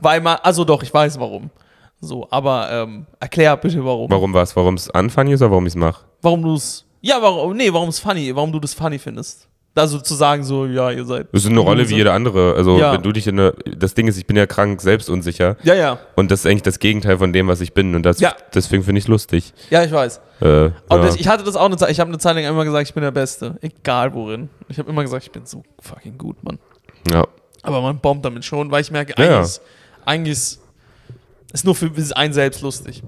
[0.00, 1.50] Weil man, also doch, ich weiß warum.
[2.00, 4.10] So, aber ähm, erklär bitte warum.
[4.10, 4.54] Warum was?
[4.56, 6.04] Warum es unfunny ist oder warum ich es mache?
[6.22, 6.84] Warum du es.
[7.00, 9.48] Ja, warum, nee, warum es funny, warum du das funny findest.
[9.76, 11.26] Also zu sagen, so, ja, ihr seid.
[11.32, 12.54] Das ist eine Rolle wie jede andere.
[12.54, 12.92] Also, Ja.
[12.92, 13.54] wenn du dich in eine.
[13.76, 15.56] Das Ding ist, ich bin ja krank, selbstunsicher.
[15.64, 15.98] Ja, ja.
[16.14, 17.94] Und das ist eigentlich das Gegenteil von dem, was ich bin.
[17.96, 18.34] Und das, Ja.
[18.54, 19.52] deswegen finde ich es lustig.
[19.70, 20.20] Ja, ich weiß.
[20.40, 20.98] Äh, Und ja.
[20.98, 22.94] das, ich hatte das auch eine Zeit, ich habe eine Zeit lang immer gesagt, ich
[22.94, 23.56] bin der Beste.
[23.62, 24.48] Egal worin.
[24.68, 26.58] Ich habe immer gesagt, ich bin so fucking gut, Mann.
[27.10, 27.26] ja.
[27.64, 29.42] Aber man bombt damit schon, weil ich merke, Ja, eigentlich, ja.
[29.42, 29.60] ist,
[30.04, 30.60] eigentlich ist,
[31.52, 33.02] ist nur für ist einen selbst lustig.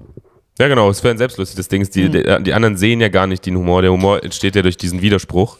[0.59, 1.55] ja, genau, es wäre ein selbstlustig.
[1.55, 2.11] Das Ding ist, Mhm.
[2.11, 3.81] die, die, die anderen sehen ja gar nicht den Humor.
[3.81, 5.57] Der Humor entsteht ja durch diesen Widerspruch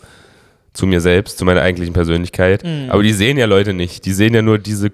[0.73, 2.63] zu mir selbst, zu meiner eigentlichen Persönlichkeit.
[2.63, 2.89] Mhm.
[2.89, 4.05] Aber die sehen ja Leute nicht.
[4.05, 4.91] Die sehen ja nur diese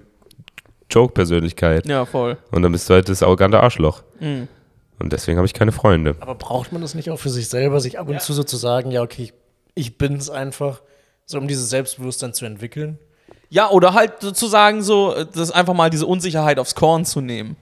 [0.90, 1.86] Joke-Persönlichkeit.
[1.86, 2.36] Ja, voll.
[2.50, 4.02] Und dann bist du halt das arrogante Arschloch.
[4.20, 4.48] Mhm.
[4.98, 6.14] Und deswegen habe ich keine Freunde.
[6.20, 8.56] Aber braucht man das nicht auch für sich selber, sich ab und zu so zu
[8.56, 9.32] sagen, ja, okay, ich,
[9.74, 10.82] ich bin's einfach,
[11.26, 12.98] so um dieses Selbstbewusstsein zu entwickeln?
[13.54, 17.56] Ja, oder halt zu sagen, so, das einfach mal diese Unsicherheit aufs Korn zu nehmen.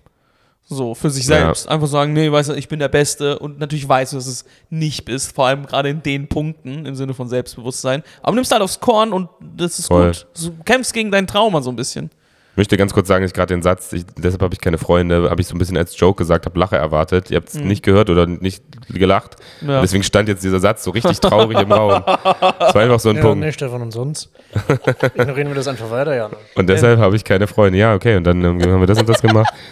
[0.65, 1.37] So, für sich Ja.
[1.37, 1.69] selbst.
[1.69, 4.47] Einfach sagen, nee, weißt du, ich bin der Beste und natürlich weißt du, dass es
[4.71, 8.03] nicht bist, vor allem gerade in den Punkten im Sinne von Selbstbewusstsein.
[8.23, 10.07] Aber nimmst halt aufs Korn und das ist Voll.
[10.07, 10.27] gut.
[10.43, 12.11] Du kämpfst gegen dein Trauma so ein bisschen.
[12.53, 15.31] Ich möchte ganz kurz sagen, ich gerade den Satz, ich, deshalb habe ich keine Freunde,
[15.31, 17.31] habe ich so ein bisschen als Joke gesagt, habe Lache erwartet.
[17.31, 18.63] Ihr habt es nicht gehört oder nicht
[18.93, 19.37] gelacht.
[19.63, 19.71] Mhm.
[19.71, 19.81] Ja.
[19.81, 22.03] Deswegen stand jetzt dieser Satz so richtig traurig im Raum.
[22.05, 23.39] Das war einfach so ein Ja, Punkt.
[23.41, 24.31] nee, Stefan, und sonst?
[25.15, 26.29] Ignorieren wir das einfach weiter, ja.
[26.55, 27.79] Und deshalb habe ich keine Freunde.
[27.79, 29.53] Ja, okay, und dann ähm, haben wir das und das gemacht.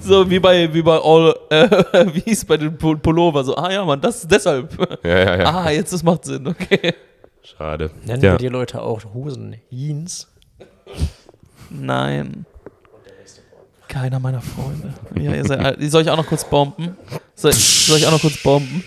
[0.00, 3.70] So wie bei, wie bei All, äh, wie hieß bei den Pul- Pullover, so, ah
[3.72, 4.70] ja, Mann, das ist deshalb.
[5.04, 5.44] Ja, ja, ja.
[5.64, 6.94] Ah, jetzt, das macht Sinn, okay.
[7.42, 7.90] Schade.
[8.04, 8.32] Nennen Ja.
[8.32, 10.28] wir die Leute auch Hosen Jeans?
[11.72, 12.46] Nein.
[13.88, 14.94] Keiner meiner Freunde.
[15.16, 16.96] Ja, ihr seid, soll ich auch noch kurz bomben?
[17.34, 18.84] Soll, soll ich auch noch kurz bomben?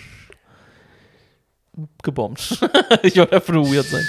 [2.02, 2.40] Gebombt.
[3.02, 4.04] ich wollte einfach nur weird sein.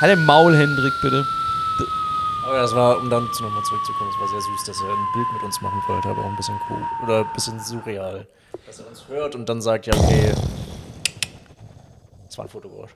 [0.00, 1.24] Halt den Maul, Hendrik, bitte.
[2.44, 5.26] Aber das war, um dann nochmal zurückzukommen, es war sehr süß, dass er ein Bild
[5.32, 6.82] mit uns machen wollte, aber auch ein bisschen cool.
[7.02, 8.28] Oder ein bisschen surreal.
[8.66, 10.32] Dass er uns hört und dann sagt, ja, okay.
[12.26, 12.94] Das war ein Fotowatch.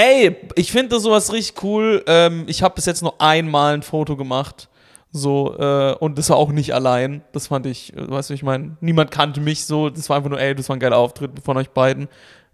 [0.00, 2.02] Ey, ich finde sowas richtig cool.
[2.06, 4.70] Ähm, ich habe bis jetzt nur einmal ein Foto gemacht.
[5.12, 7.20] So, äh, und das war auch nicht allein.
[7.32, 9.90] Das fand ich, äh, weißt du, ich meine, niemand kannte mich so.
[9.90, 12.08] Das war einfach nur, ey, das war ein geiler Auftritt von euch beiden.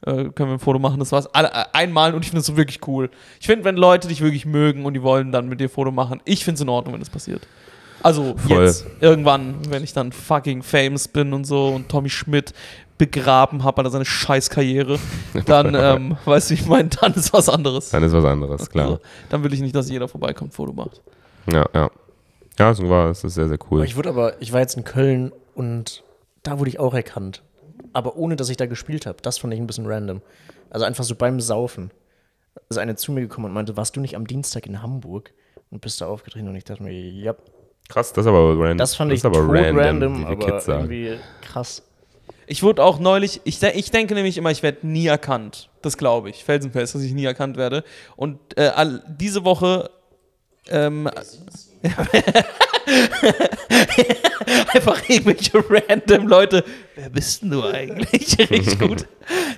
[0.04, 0.98] Äh, können wir ein Foto machen?
[0.98, 1.28] Das war's.
[1.28, 3.10] Alle, äh, einmal und ich finde es so wirklich cool.
[3.38, 5.92] Ich finde, wenn Leute dich wirklich mögen und die wollen dann mit dir ein Foto
[5.92, 7.46] machen, ich finde es in Ordnung, wenn das passiert.
[8.02, 8.64] Also Voll.
[8.64, 12.52] jetzt, irgendwann, wenn ich dann fucking famous bin und so und Tommy Schmidt
[12.98, 14.98] begraben habe an seine Scheißkarriere,
[15.44, 17.90] dann, ähm, weißt du, ich meine, dann ist was anderes.
[17.90, 18.86] Dann ist was anderes, klar.
[18.86, 21.02] Also, dann will ich nicht, dass jeder vorbeikommt, Foto macht.
[21.52, 21.90] Ja, ja.
[22.58, 23.20] Ja, so war es.
[23.20, 23.84] Das ist sehr, sehr cool.
[23.84, 26.02] Ich wurde aber, ich war jetzt in Köln und
[26.42, 27.42] da wurde ich auch erkannt.
[27.92, 29.18] Aber ohne, dass ich da gespielt habe.
[29.20, 30.22] Das fand ich ein bisschen random.
[30.70, 31.90] Also einfach so beim Saufen.
[32.68, 35.32] ist eine zu mir gekommen und meinte, warst du nicht am Dienstag in Hamburg?
[35.70, 37.34] Und bist da aufgetreten und ich dachte mir, ja,
[37.88, 38.78] Krass, das ist aber random.
[38.78, 41.82] das fand ich ist aber random, random, aber irgendwie krass.
[42.46, 45.68] Ich wurde auch neulich, ich, ich denke nämlich immer, ich werde nie erkannt.
[45.82, 46.44] Das glaube ich.
[46.44, 47.84] Felsenfest, dass ich nie erkannt werde.
[48.16, 49.90] Und äh, all, diese Woche.
[50.68, 51.08] Ähm,
[54.74, 56.64] einfach irgendwelche random Leute.
[56.94, 58.36] Wer bist denn du eigentlich?
[58.50, 59.06] Richtig gut.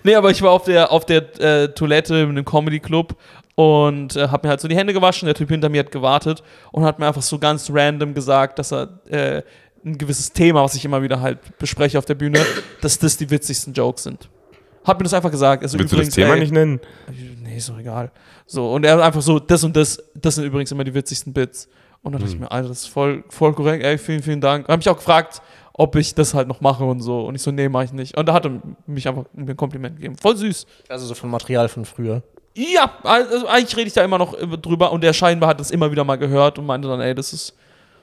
[0.02, 3.16] Nee, aber ich war auf der, auf der äh, Toilette in einem Comedy Club
[3.54, 5.26] und äh, habe mir halt so die Hände gewaschen.
[5.26, 8.72] Der Typ hinter mir hat gewartet und hat mir einfach so ganz random gesagt, dass
[8.72, 9.42] er äh,
[9.84, 12.44] ein gewisses Thema, was ich immer wieder halt bespreche auf der Bühne,
[12.80, 14.28] dass das die witzigsten Jokes sind.
[14.84, 15.62] Hat mir das einfach gesagt.
[15.62, 16.80] Also Willst du das übrigens, Thema ey, nicht nennen?
[17.42, 18.10] Nee, ist doch egal.
[18.46, 21.32] So, und er hat einfach so, das und das, das sind übrigens immer die witzigsten
[21.32, 21.68] Bits.
[22.02, 22.36] Und dann dachte Hm.
[22.36, 24.68] ich mir, Alter, das ist voll, voll korrekt, ey, vielen, vielen Dank.
[24.68, 25.42] Hab mich auch gefragt,
[25.74, 27.26] ob ich das halt noch mache und so.
[27.26, 28.16] Und ich so, nee, mach ich nicht.
[28.16, 30.16] Und da hat er mich einfach mir ein Kompliment gegeben.
[30.16, 30.66] Voll süß.
[30.88, 32.22] Also so von Material von früher.
[32.54, 35.92] Ja, also eigentlich rede ich da immer noch drüber und der scheinbar hat das immer
[35.92, 37.54] wieder mal gehört und meinte dann, ey, das ist,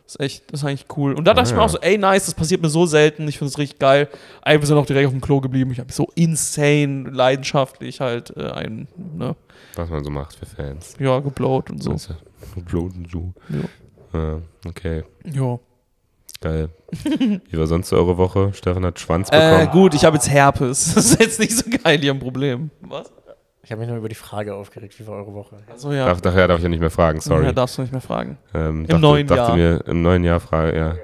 [0.06, 1.14] das ist echt, das ist eigentlich cool.
[1.14, 3.38] Und da dachte ich mir auch so, ey, nice, das passiert mir so selten, ich
[3.38, 4.08] finde es richtig geil.
[4.44, 5.72] Ey, wir sind auch direkt auf dem Klo geblieben.
[5.72, 9.36] Ich habe mich so insane leidenschaftlich halt äh, ein, ne,
[9.76, 10.94] Was man so macht für Fans.
[11.00, 11.98] ja, geblowt und so.
[11.98, 12.14] So.
[12.68, 13.34] Bloten so.
[13.50, 13.60] Ja.
[14.20, 15.60] Ja, okay, Ja.
[16.40, 16.70] geil.
[17.50, 18.54] Wie war sonst so eure Woche?
[18.54, 19.72] Stefan hat Schwanz Äh, bekommen.
[19.72, 20.94] gut, ich habe jetzt Herpes.
[20.96, 22.70] Das ist jetzt nicht so geil hier ein Problem.
[22.82, 23.12] Was?
[23.66, 25.58] Ich habe mich nur über die Frage aufgeregt, wie war eure Woche?
[25.72, 26.06] Achso, ja.
[26.06, 27.46] Darf, daher darf ich ja nicht mehr fragen, sorry.
[27.46, 28.38] Ja, darfst du nicht mehr fragen.
[28.54, 29.56] Ähm, Im neuen dachte Jahr.
[29.56, 30.96] Mir, Im neuen Jahr frage, ja.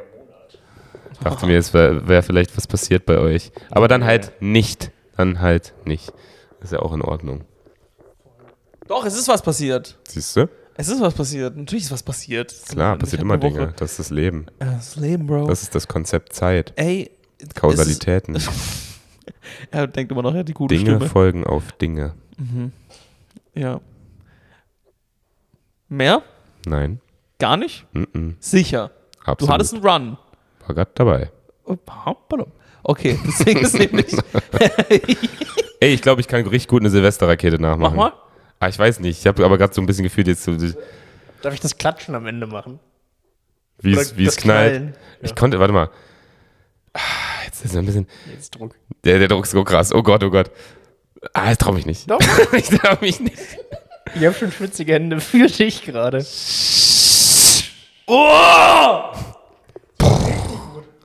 [1.24, 3.52] Dachte mir, es wäre wär vielleicht was passiert bei euch.
[3.72, 4.92] Aber dann halt nicht.
[5.18, 6.14] Dann halt nicht.
[6.62, 7.42] Ist ja auch in Ordnung.
[8.88, 9.98] Doch, es ist was passiert.
[10.08, 10.50] Siehst du?
[10.76, 11.56] Es ist was passiert.
[11.58, 12.54] Natürlich ist was passiert.
[12.70, 13.74] Klar, passiert immer Dinge.
[13.78, 14.46] Das ist das Leben.
[14.60, 15.48] Äh, Das Leben, Bro.
[15.48, 16.74] Das ist das Konzept Zeit.
[16.76, 17.12] Ey.
[17.56, 18.36] Kausalitäten.
[18.36, 19.00] es ist-
[19.72, 21.08] Er denkt immer noch, er hat die gute Dinge Stimme.
[21.10, 22.14] folgen auf Dinge.
[23.54, 23.82] Ja.
[25.90, 26.24] Mehr?
[26.66, 27.02] Nein.
[27.40, 27.86] Gar nicht?
[27.94, 28.36] Mm-mm.
[28.40, 28.92] Sicher.
[29.26, 29.54] Du Absolut.
[29.54, 30.18] hattest einen Run.
[30.66, 31.32] War grad dabei.
[32.84, 34.16] Okay, deswegen ist nämlich.
[35.80, 37.96] Ey, ich glaube, ich kann richtig gut eine Silvesterrakete Mach nachmachen.
[37.98, 38.14] mal.
[38.60, 39.20] Ah, ich weiß nicht.
[39.20, 40.56] Ich habe aber gerade so ein bisschen gefühlt, jetzt so,
[41.42, 42.80] Darf ich das Klatschen am Ende machen?
[43.80, 44.38] wie es knallt.
[44.38, 44.96] Knallen?
[45.22, 45.90] Ich konnte, warte mal.
[46.94, 47.00] Ah,
[47.46, 48.08] Jetzt ist er ein bisschen.
[48.32, 48.76] Jetzt Druck.
[49.04, 49.92] Der, der Druck ist so krass.
[49.94, 50.52] Oh Gott, oh Gott.
[51.34, 52.10] Ah, ich trau mich nicht.
[52.10, 52.20] Doch.
[52.54, 53.38] ich trau mich nicht.
[54.16, 56.26] Ich habe schon schwitzige Hände für dich gerade.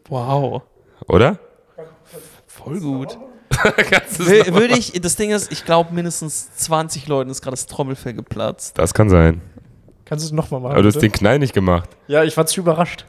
[0.08, 0.62] Wow.
[1.08, 1.38] Oder?
[2.46, 3.18] Voll gut.
[4.18, 8.76] Würde ich, das Ding ist, ich glaube, mindestens 20 Leuten ist gerade das Trommelfell geplatzt.
[8.78, 9.40] das kann sein.
[10.04, 10.72] Kannst du es nochmal machen?
[10.72, 11.08] Aber du hast bitte?
[11.08, 11.90] den Knall nicht gemacht.
[12.06, 13.04] Ja, ich war zu überrascht.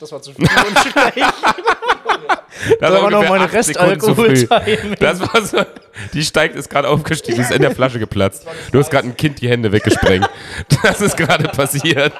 [0.00, 1.34] Das war zu viel und schlecht.
[2.78, 3.52] Das Da war noch meine.
[3.52, 5.00] Restalkoholzeit.
[5.00, 5.64] Das war so,
[6.12, 8.46] die steigt, ist gerade aufgestiegen, ist in der Flasche geplatzt.
[8.70, 10.28] Du hast gerade ein Kind die Hände weggesprengt.
[10.82, 12.12] Das ist gerade passiert.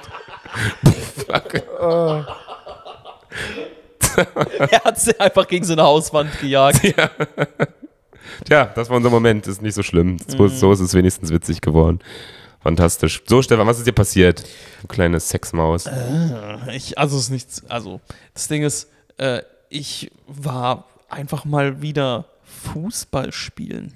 [1.17, 1.63] Fuck.
[4.59, 6.81] er hat sie einfach gegen so eine Hauswand gejagt.
[8.45, 9.47] Tja, das war unser Moment.
[9.47, 10.17] Ist nicht so schlimm.
[10.27, 12.01] So, so ist es wenigstens witzig geworden.
[12.63, 13.23] Fantastisch.
[13.27, 14.45] So, Stefan, was ist dir passiert?
[14.83, 15.89] Du kleine Sexmaus.
[16.73, 18.01] Ich, also es ist nichts, also
[18.35, 22.27] das Ding ist, äh, ich war einfach mal wieder
[22.73, 23.95] Fußball spielen.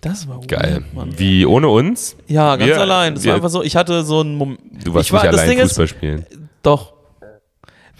[0.00, 0.74] Das war Geil.
[0.74, 1.18] weird, Mann.
[1.18, 2.16] Wie ohne uns?
[2.28, 3.14] Ja, ganz Wir- allein.
[3.16, 4.60] Das wir- war einfach so, ich hatte so einen Moment.
[4.84, 6.26] Du warst ich war, nicht das allein Ding ist, Fußball spielen.
[6.62, 6.92] Doch.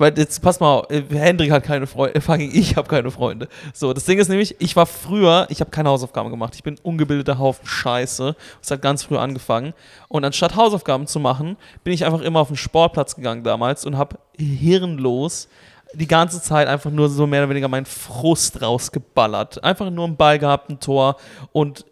[0.01, 3.49] Weil jetzt pass mal, auf, äh, Hendrik hat keine Freunde, fucking ich habe keine Freunde.
[3.75, 6.55] So, das Ding ist nämlich, ich war früher, ich habe keine Hausaufgaben gemacht.
[6.55, 8.37] Ich bin ungebildeter Haufen Scheiße.
[8.61, 9.75] Das hat ganz früh angefangen.
[10.07, 13.99] Und anstatt Hausaufgaben zu machen, bin ich einfach immer auf den Sportplatz gegangen damals und
[13.99, 15.49] habe hirnlos
[15.95, 19.63] die ganze Zeit einfach nur so mehr oder weniger meinen Frust rausgeballert.
[19.65, 21.17] Einfach nur einen Ball gehabt, ein Tor
[21.53, 21.85] und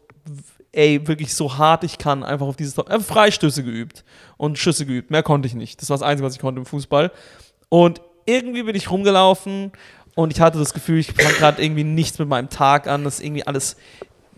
[0.72, 2.90] ey, wirklich so hart ich kann, einfach auf dieses Tor.
[2.90, 4.04] Äh, Freistöße geübt
[4.36, 5.10] und Schüsse geübt.
[5.10, 5.80] Mehr konnte ich nicht.
[5.80, 7.10] Das war das Einzige, was ich konnte im Fußball.
[7.70, 9.72] Und irgendwie bin ich rumgelaufen
[10.14, 13.04] und ich hatte das Gefühl, ich fange gerade irgendwie nichts mit meinem Tag an.
[13.04, 13.76] Das ist irgendwie alles.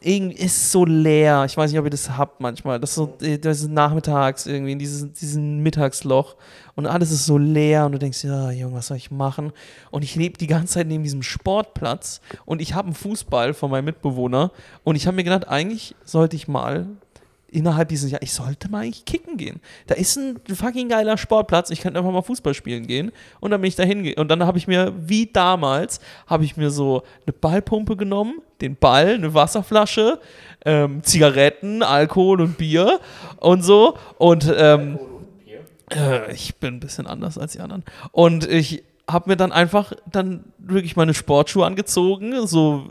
[0.01, 1.45] Irgendwie ist so leer.
[1.45, 2.79] Ich weiß nicht, ob ihr das habt manchmal.
[2.79, 6.37] Das ist so, äh, das ist nachmittags irgendwie in dieses, diesem Mittagsloch
[6.77, 9.53] und alles ist so leer und du denkst, ja, Junge, was soll ich machen?
[9.91, 13.71] Und ich lebe die ganze Zeit neben diesem Sportplatz und ich habe einen Fußball von
[13.71, 14.53] meinem Mitbewohner
[14.85, 16.87] und ich habe mir gedacht, eigentlich sollte ich mal
[17.51, 19.61] innerhalb dieses Jahres, ich sollte mal eigentlich kicken gehen.
[19.87, 23.61] Da ist ein fucking geiler Sportplatz, ich könnte einfach mal Fußball spielen gehen und dann
[23.61, 27.03] bin ich da hingegangen und dann habe ich mir, wie damals, habe ich mir so
[27.27, 30.21] eine Ballpumpe genommen, den Ball, eine Wasserflasche,
[30.65, 33.01] ähm, Zigaretten, Alkohol und Bier
[33.39, 34.99] und so und ähm,
[35.95, 37.85] äh, ich bin ein bisschen anders als die anderen.
[38.13, 42.89] Und ich habe mir dann einfach dann wirklich meine Sportschuhe angezogen, so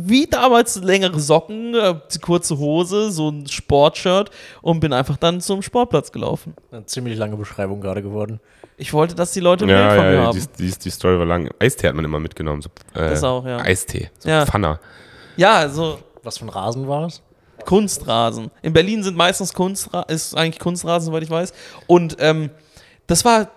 [0.00, 4.30] wie damals längere Socken, äh, kurze Hose, so ein Sportshirt
[4.62, 6.54] und bin einfach dann zum Sportplatz gelaufen.
[6.70, 8.40] Eine ziemlich lange Beschreibung gerade geworden.
[8.76, 10.38] Ich wollte, dass die Leute ein Bild Ja, von mir ja, haben.
[10.58, 11.50] die, die, die Story war lang.
[11.58, 12.62] Eistee hat man immer mitgenommen.
[12.62, 13.58] So, äh, Das auch, ja.
[13.58, 14.10] Eistee.
[14.18, 14.46] So Ja.
[14.46, 14.80] Pfanner.
[15.36, 17.22] Ja, also Was für ein Rasen war es?
[17.66, 18.50] Kunstrasen.
[18.62, 21.52] In Berlin sind meistens Kunstra ist eigentlich Kunstrasen, soweit ich weiß.
[21.86, 22.48] Und ähm,
[23.06, 23.48] das war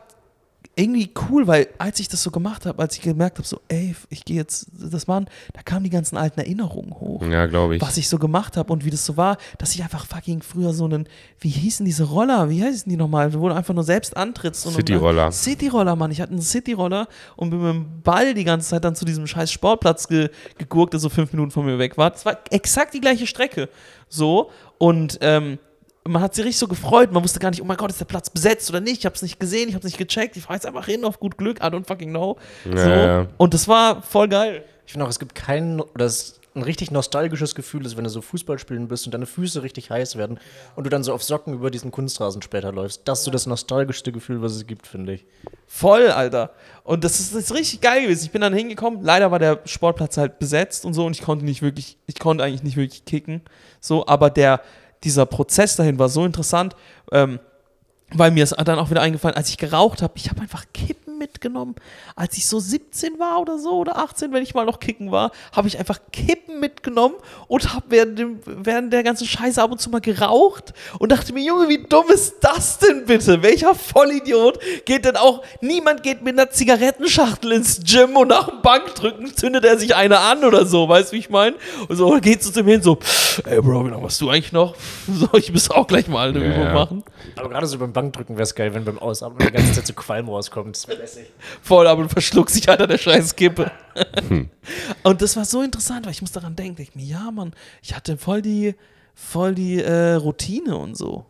[0.75, 3.95] irgendwie cool, weil als ich das so gemacht habe, als ich gemerkt habe, so, ey,
[4.09, 7.21] ich gehe jetzt das machen, da kamen die ganzen alten Erinnerungen hoch.
[7.27, 7.81] Ja, glaube ich.
[7.81, 10.73] Was ich so gemacht habe und wie das so war, dass ich einfach fucking früher
[10.73, 11.07] so einen,
[11.39, 14.65] wie hießen diese Roller, wie heißen die nochmal, wo du einfach nur selbst antrittst.
[14.65, 15.31] und- City-Roller.
[15.31, 16.09] City-Roller, Mann.
[16.11, 19.27] Ich hatte einen City-Roller und bin mit dem Ball die ganze Zeit dann zu diesem
[19.27, 22.09] scheiß Sportplatz ge gegurkt, der so fünf Minuten von mir weg war.
[22.09, 23.69] Das war exakt die gleiche Strecke.
[24.09, 24.49] So.
[24.79, 25.59] Und ähm,
[26.05, 27.11] man hat sich richtig so gefreut.
[27.11, 28.99] Man wusste gar nicht, oh mein Gott, ist der Platz besetzt oder nicht.
[28.99, 30.35] Ich habe es nicht gesehen, ich habe es nicht gecheckt.
[30.35, 31.59] Ich fahre jetzt einfach hin auf gut Glück.
[31.59, 32.37] I don't fucking know.
[32.65, 32.77] So.
[32.77, 33.27] ja.
[33.37, 34.65] Und das war voll geil.
[34.85, 38.09] Ich finde auch, es gibt kein, oder es ein richtig nostalgisches Gefühl ist, wenn du
[38.09, 40.39] so Fußball spielen bist und deine Füße richtig heiß werden
[40.75, 43.01] und du dann so auf Socken über diesen Kunstrasen später läufst.
[43.05, 45.25] Das ist so das nostalgischste Gefühl, was es gibt, finde ich.
[45.67, 46.51] Voll, Alter.
[46.83, 48.25] Und das ist, das ist richtig geil gewesen.
[48.25, 49.03] Ich bin dann hingekommen.
[49.03, 52.43] Leider war der Sportplatz halt besetzt und so und ich konnte nicht wirklich, ich konnte
[52.43, 53.41] eigentlich nicht wirklich kicken.
[53.79, 54.61] So, aber der,
[55.03, 56.75] dieser Prozess dahin war so interessant,
[57.11, 57.39] ähm,
[58.13, 61.12] weil mir ist dann auch wieder eingefallen, als ich geraucht habe, ich habe einfach Kippen
[61.27, 61.75] mitgenommen.
[62.15, 65.31] Als ich so 17 war oder so oder 18, wenn ich mal noch kicken war,
[65.53, 67.15] habe ich einfach Kippen mitgenommen
[67.47, 71.33] und habe während, dem- während der ganzen Scheiße ab und zu mal geraucht und dachte
[71.33, 73.41] mir, Junge, wie dumm ist das denn bitte?
[73.41, 78.61] Welcher Vollidiot geht denn auch, niemand geht mit einer Zigarettenschachtel ins Gym und nach dem
[78.61, 81.55] Bankdrücken zündet er sich eine an oder so, weißt du, wie ich meine?
[81.87, 82.97] Und so geht zu dem hin, so,
[83.45, 84.75] ey Bro, wie lange machst du eigentlich noch?
[85.13, 86.73] So, ich muss auch gleich mal eine Ja, Übung ja.
[86.73, 87.03] machen.
[87.35, 89.93] Aber gerade so beim Bankdrücken wäre es geil, wenn beim Ausatmen die ganze Zeit so
[89.93, 90.75] Qualm rauskommt.
[90.75, 91.31] Das wäre lässig.
[91.61, 93.71] voll, aber du verschluckst dich halt an der scheiß Kippe.
[95.03, 97.95] Und das war so interessant, weil ich muss daran denken, denk mir, ja, Mann, ich
[97.95, 98.75] hatte voll die,
[99.13, 101.25] voll die äh, Routine und so.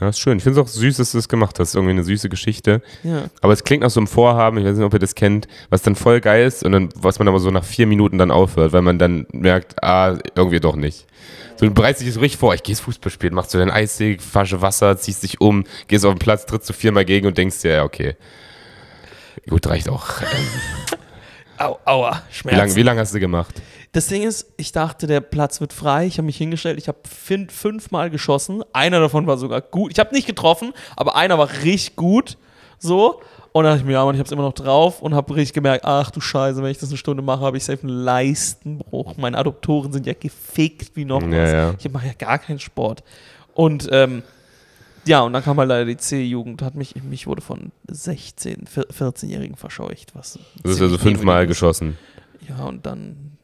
[0.00, 0.36] Ja, ist schön.
[0.36, 1.74] Ich finde es auch süß, dass du das gemacht hast.
[1.74, 2.82] Irgendwie eine süße Geschichte.
[3.02, 3.24] Ja.
[3.40, 5.80] Aber es klingt nach so einem Vorhaben, ich weiß nicht, ob ihr das kennt, was
[5.80, 8.74] dann voll geil ist und dann, was man aber so nach vier Minuten dann aufhört,
[8.74, 11.06] weil man dann merkt, ah, irgendwie doch nicht.
[11.56, 14.20] So, du bereitest dich so richtig vor, ich gehst Fußball spielen, machst du dein Eisig,
[14.20, 17.62] Flasche Wasser, ziehst dich um, gehst auf den Platz, trittst du viermal gegen und denkst
[17.62, 18.16] dir, ja, okay.
[19.48, 20.04] Gut, reicht auch.
[21.58, 22.58] Au, aua, Wie Schmerzen.
[22.58, 23.54] lange wie lang hast du gemacht?
[23.92, 26.04] Das Ding ist, ich dachte, der Platz wird frei.
[26.06, 28.62] Ich habe mich hingestellt, ich habe fin- fünfmal geschossen.
[28.74, 29.90] Einer davon war sogar gut.
[29.92, 32.36] Ich habe nicht getroffen, aber einer war richtig gut.
[32.78, 33.22] So.
[33.52, 35.34] Und dann dachte ich mir, ja, Mann, ich habe es immer noch drauf und habe
[35.34, 37.96] richtig gemerkt, ach du Scheiße, wenn ich das eine Stunde mache, habe ich safe einen
[38.04, 39.16] Leistenbruch.
[39.16, 41.52] Meine Adoptoren sind ja gefickt wie noch Ja, was.
[41.52, 41.74] ja.
[41.78, 43.02] Ich mache ja gar keinen Sport.
[43.54, 44.22] Und ähm,
[45.06, 49.56] ja, und dann kam halt leider die C-Jugend, hat mich, mich wurde von 16, 14-Jährigen
[49.56, 50.14] verscheucht.
[50.14, 51.96] Was Du hast also fünfmal geschossen.
[52.48, 53.35] Ja, und dann.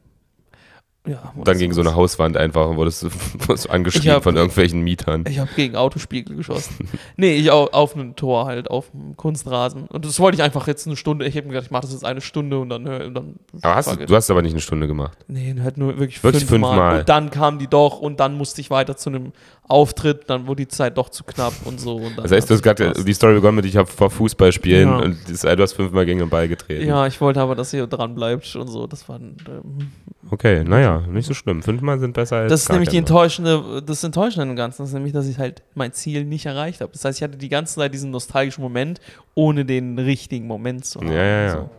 [1.05, 3.03] Ja, Dann gegen so eine Hauswand einfach und wurdest,
[3.49, 5.25] wurdest Ich hab- von irgendwelchen Mietern.
[5.29, 6.89] Ich habe gegen Autospiegel geschossen.
[7.17, 9.87] nee, ich au- auf ein Tor halt, auf dem Kunstrasen.
[9.89, 11.27] Und das wollte ich einfach jetzt eine Stunde.
[11.27, 12.87] Ich habe mir gedacht, ich mache das jetzt eine Stunde und dann.
[12.87, 15.19] hör- Und dann Aber hast du, hast aber nicht eine Stunde gemacht.
[15.27, 16.71] Nee, halt nur wirklich, Wirklich fünfmal.
[16.71, 16.99] fünfmal.
[17.01, 19.33] Und dann kamen die doch und dann musste ich weiter zu einem
[19.67, 20.31] Auftritt.
[20.31, 21.97] Dann wurde die Zeit doch zu knapp und so.
[21.97, 24.53] Und dann Das heißt, du hast gerade die Story begonnen mit, ich habe vor Fußball
[24.53, 24.99] spielen Ja.
[24.99, 26.87] und das, du hast fünfmal gegen den Ball getreten.
[26.87, 28.87] Ja, ich wollte aber, dass ihr dran bleibt und so.
[28.87, 29.17] Das war.
[29.19, 29.91] Ähm,
[30.33, 31.63] Okay, naja, nicht so schlimm.
[31.63, 34.89] Fünfmal sind besser als Das ist gar nämlich die enttäuschende, das Enttäuschende im Ganzen, das
[34.89, 36.91] ist nämlich, dass ich halt mein Ziel nicht erreicht habe.
[36.91, 38.99] Das heißt, ich hatte die ganze Zeit diesen nostalgischen Moment,
[39.35, 41.09] ohne den richtigen Moment zu haben.
[41.09, 41.51] Ja, ja, ja.
[41.51, 41.71] So.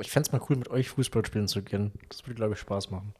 [0.00, 1.90] Ich fände es mal cool, mit euch Fußball spielen zu gehen.
[2.08, 3.12] Das würde, glaube ich, Spaß machen.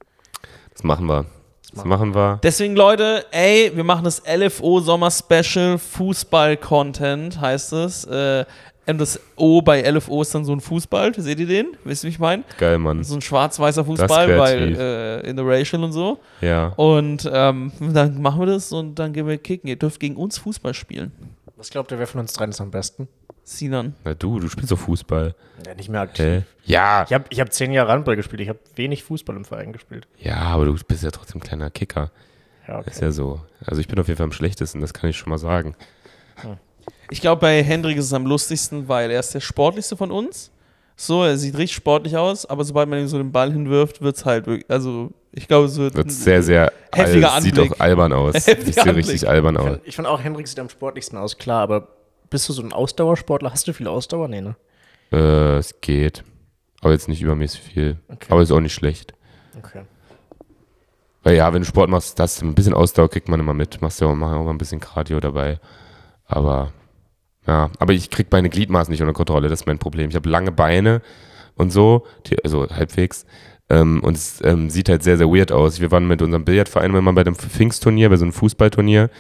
[0.72, 1.27] Das machen wir.
[1.74, 2.38] Das machen wir.
[2.44, 8.05] Deswegen, Leute, ey, wir machen das LFO Sommer Special Fußball-Content, heißt es.
[8.05, 8.44] Äh,
[8.87, 11.77] und das O bei LFO ist dann so ein Fußball, seht ihr den?
[11.85, 12.44] Wisst ihr, wie ich meine?
[12.59, 13.03] Geil, Mann.
[13.05, 14.79] So ein schwarz-weißer Fußball, kreativ.
[14.79, 16.20] äh, interracial und so.
[16.40, 16.68] Ja.
[16.77, 19.68] Und ähm, dann machen wir das und dann gehen wir kicken.
[19.68, 21.12] Ihr dürft gegen uns Fußball spielen.
[21.57, 23.09] Was glaubt ihr, wer von uns dreien ist am besten?
[23.47, 23.94] Sinan.
[24.05, 25.35] Na du, du spielst doch Fußball.
[25.66, 26.25] Ja, nicht mehr aktiv.
[26.25, 26.42] Hä?
[26.64, 27.05] Ja.
[27.07, 28.40] Ich habe ich hab zehn Jahre Handball gespielt.
[28.40, 30.09] Ich habe wenig Fußball im Verein gespielt.
[30.18, 32.11] Ja, aber du bist ja trotzdem ein kleiner Kicker.
[32.66, 33.40] Ja, Ist ja so.
[33.66, 35.75] Also ich bin auf jeden Fall am schlechtesten, das kann ich schon mal sagen.
[37.11, 40.51] Ich glaube, bei Hendrik ist es am lustigsten, weil er ist der sportlichste von uns.
[40.97, 44.16] So, er sieht richtig sportlich aus, aber sobald man ihm so den Ball hinwirft, wird
[44.16, 47.73] es halt wirklich, also ich glaube, es wird, Wird sehr, sehr Heftiger al- sieht Anblick.
[47.73, 48.35] auch albern aus.
[48.35, 49.09] Heftiger Ich sehe Anblick.
[49.09, 49.79] richtig albern aus.
[49.85, 51.88] Ich fand auch, Hendrik sieht am sportlichsten aus, klar, aber
[52.31, 53.51] bist du so ein Ausdauersportler?
[53.53, 54.29] Hast du viel Ausdauer?
[54.29, 54.55] Nee, ne?
[55.12, 56.23] Äh, es geht.
[56.81, 57.99] Aber jetzt nicht übermäßig viel.
[58.09, 58.27] Okay.
[58.29, 59.14] Aber ist auch nicht schlecht.
[59.59, 59.83] Okay.
[61.23, 63.81] Weil ja, wenn du Sport machst, das ein bisschen Ausdauer kriegt man immer mit.
[63.81, 65.59] Machst ja auch, mach auch mal ein bisschen Cardio dabei.
[66.27, 66.73] Aber
[67.47, 70.09] ja, aber ich krieg meine Gliedmaßen nicht unter Kontrolle, das ist mein Problem.
[70.09, 71.03] Ich habe lange Beine
[71.57, 72.07] und so,
[72.43, 73.27] also halbwegs.
[73.71, 75.81] Ähm, und es ähm, sieht halt sehr, sehr weird aus.
[75.81, 79.11] Wir waren mit unserem Billardverein immer bei dem Pfingstturnier, bei so einem Fußballturnier.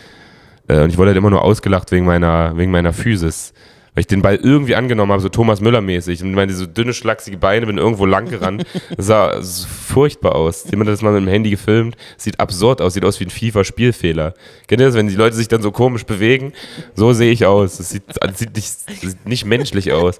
[0.68, 3.54] Äh, und ich wurde halt immer nur ausgelacht wegen meiner, wegen meiner Physis.
[3.94, 6.22] Weil ich den Ball irgendwie angenommen habe, so Thomas Müller-mäßig.
[6.22, 8.64] Und meine, so dünne, schlachsige Beine, bin irgendwo lang gerannt.
[8.96, 10.64] Das sah so furchtbar aus.
[10.70, 11.96] Jemand hat das mal mit dem Handy gefilmt.
[12.16, 14.34] Sieht absurd aus, sieht aus wie ein FIFA-Spielfehler.
[14.66, 16.52] Kennt ihr das, wenn die Leute sich dann so komisch bewegen?
[16.96, 17.76] So sehe ich aus.
[17.76, 18.66] Das sieht, das sieht, nicht,
[19.02, 20.18] das sieht nicht menschlich aus.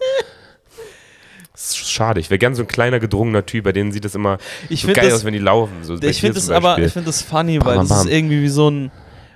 [1.55, 2.19] Ist schade.
[2.21, 4.89] Ich wäre gern so ein kleiner, gedrungener Typ, bei denen sieht das immer Ich so
[4.93, 5.73] geil das- aus, wenn die laufen.
[5.83, 8.13] So Ich finde das aber, ich finde das funny, Bam, weil bam, das ist bam.
[8.13, 8.91] irgendwie wie so ein,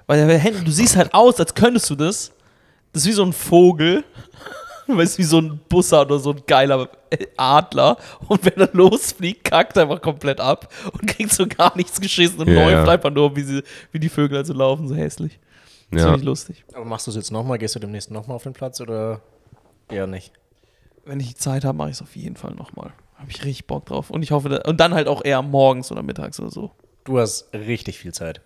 [0.07, 2.33] weil du siehst halt aus, als könntest du das.
[2.93, 4.05] Das ist wie so ein Vogel,
[4.87, 6.89] weißt du, wie so ein Busser oder so ein geiler
[7.37, 7.97] Adler.
[8.29, 12.41] Und wenn er losfliegt, kackt er einfach komplett ab und kriegt so gar nichts geschissen
[12.41, 12.93] und Ja, läuft ja.
[12.93, 15.39] einfach nur, wie, sie, wie die Vögel also laufen, so hässlich.
[15.91, 16.07] Das Ja.
[16.09, 16.65] finde ich lustig.
[16.75, 17.59] Aber machst du es jetzt nochmal?
[17.59, 19.21] Gehst du demnächst nochmal auf den Platz oder
[19.91, 20.33] eher nicht?
[21.05, 22.93] Wenn ich die Zeit habe, mache ich es auf jeden Fall nochmal.
[23.17, 24.11] Habe ich richtig Bock drauf.
[24.11, 26.71] Und ich hoffe, da, und dann halt auch eher morgens oder mittags oder so.
[27.05, 28.43] Du hast richtig viel Zeit.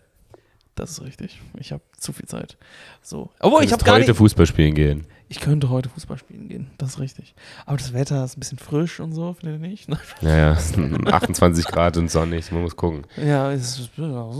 [0.74, 1.40] Das ist richtig.
[1.58, 2.56] Ich habe zu viel Zeit.
[3.02, 3.30] So.
[3.40, 4.16] Obwohl, ich habe gar heute nicht.
[4.16, 5.06] Fußball spielen gehen.
[5.28, 6.70] Ich könnte heute Fußball spielen gehen.
[6.78, 7.34] Das ist richtig.
[7.66, 9.88] Aber das Wetter ist ein bisschen frisch und so, findet ihr nicht?
[10.22, 13.06] Ja, ja, sind 28 Grad und sonnig, man muss gucken.
[13.16, 13.90] ja, es ist.
[13.96, 14.30] Ja,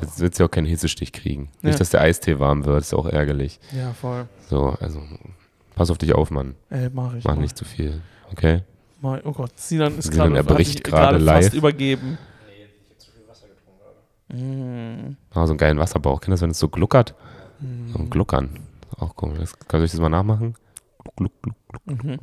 [0.00, 1.50] Jetzt wird sie auch keinen Hitzestich kriegen.
[1.62, 1.68] Ja.
[1.68, 3.58] Nicht, dass der Eistee warm wird, ist auch ärgerlich.
[3.72, 4.26] ja voll.
[4.48, 5.02] So, also
[5.74, 6.54] pass auf dich auf, Mann.
[6.70, 7.24] Ey, mach ich.
[7.24, 8.00] Mach mach nicht zu viel.
[8.32, 8.62] Okay?
[9.02, 11.54] Mach, oh Gott, Sinan ist gerade erbricht hat sich gerade fast live.
[11.54, 12.18] übergeben.
[14.28, 15.16] Mm.
[15.32, 16.20] Ah, so einen geilen Wasserbauch.
[16.20, 17.14] Kennst du das, wenn es so gluckert?
[17.60, 17.92] Mhm.
[17.92, 18.50] So ein Gluckern.
[18.98, 19.34] Auch cool.
[19.38, 20.54] Das, kann ich das mal nachmachen?
[21.16, 22.04] Gluck, gluck, gluck.
[22.04, 22.18] Mhm.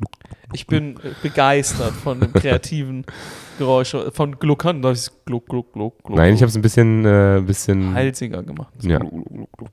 [0.52, 3.06] Ich bin äh, begeistert von dem kreativen
[3.58, 4.82] Geräusch, von Gluckern.
[4.82, 6.16] Da ist Gluck, Gluck, Gluck, Gluck.
[6.16, 7.94] Nein, ich habe es ein bisschen, äh, bisschen.
[7.94, 8.72] Halsiger gemacht.
[8.82, 8.98] Ja.
[8.98, 9.70] Gluck, Gluck.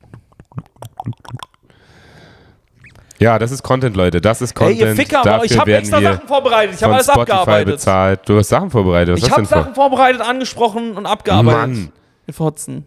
[3.19, 4.19] Ja, das ist Content, Leute.
[4.19, 4.79] Das ist Content.
[4.79, 6.75] ihr Ficker, Dafür ich habe extra Sachen vorbereitet.
[6.75, 7.73] Ich habe alles Spotify abgearbeitet.
[7.75, 8.21] bezahlt.
[8.27, 9.13] Du hast Sachen vorbereitet.
[9.15, 11.75] Was Ich habe du Sachen vorbereitet, angesprochen und abgearbeitet.
[11.75, 11.91] Mann.
[12.33, 12.85] Fotzen.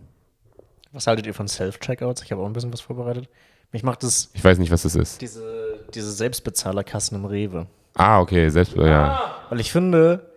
[0.93, 2.23] Was haltet ihr von Self-Checkouts?
[2.23, 3.29] Ich habe auch ein bisschen was vorbereitet.
[3.73, 5.21] Mich macht das Ich weiß nicht, was das ist.
[5.21, 7.67] diese, diese Selbstbezahlerkassen im Rewe.
[7.95, 8.49] Ah, okay.
[8.49, 9.35] Selbst, ja.
[9.51, 10.31] Weil ich finde,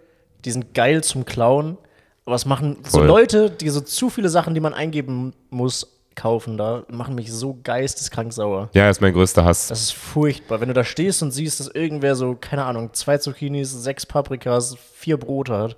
[0.46, 1.78] die sind geil zum Klauen,
[2.26, 3.08] aber es machen so Voll.
[3.08, 7.60] Leute, die so zu viele Sachen, die man eingeben muss, kaufen da, machen mich so
[7.64, 8.70] geisteskrank sauer.
[8.74, 9.68] Ja, ist mein größter Hass.
[9.68, 10.60] Das ist furchtbar.
[10.60, 14.76] Wenn du da stehst und siehst, dass irgendwer so, keine Ahnung, zwei Zucchinis, sechs Paprikas,
[14.96, 15.78] vier Brote hat.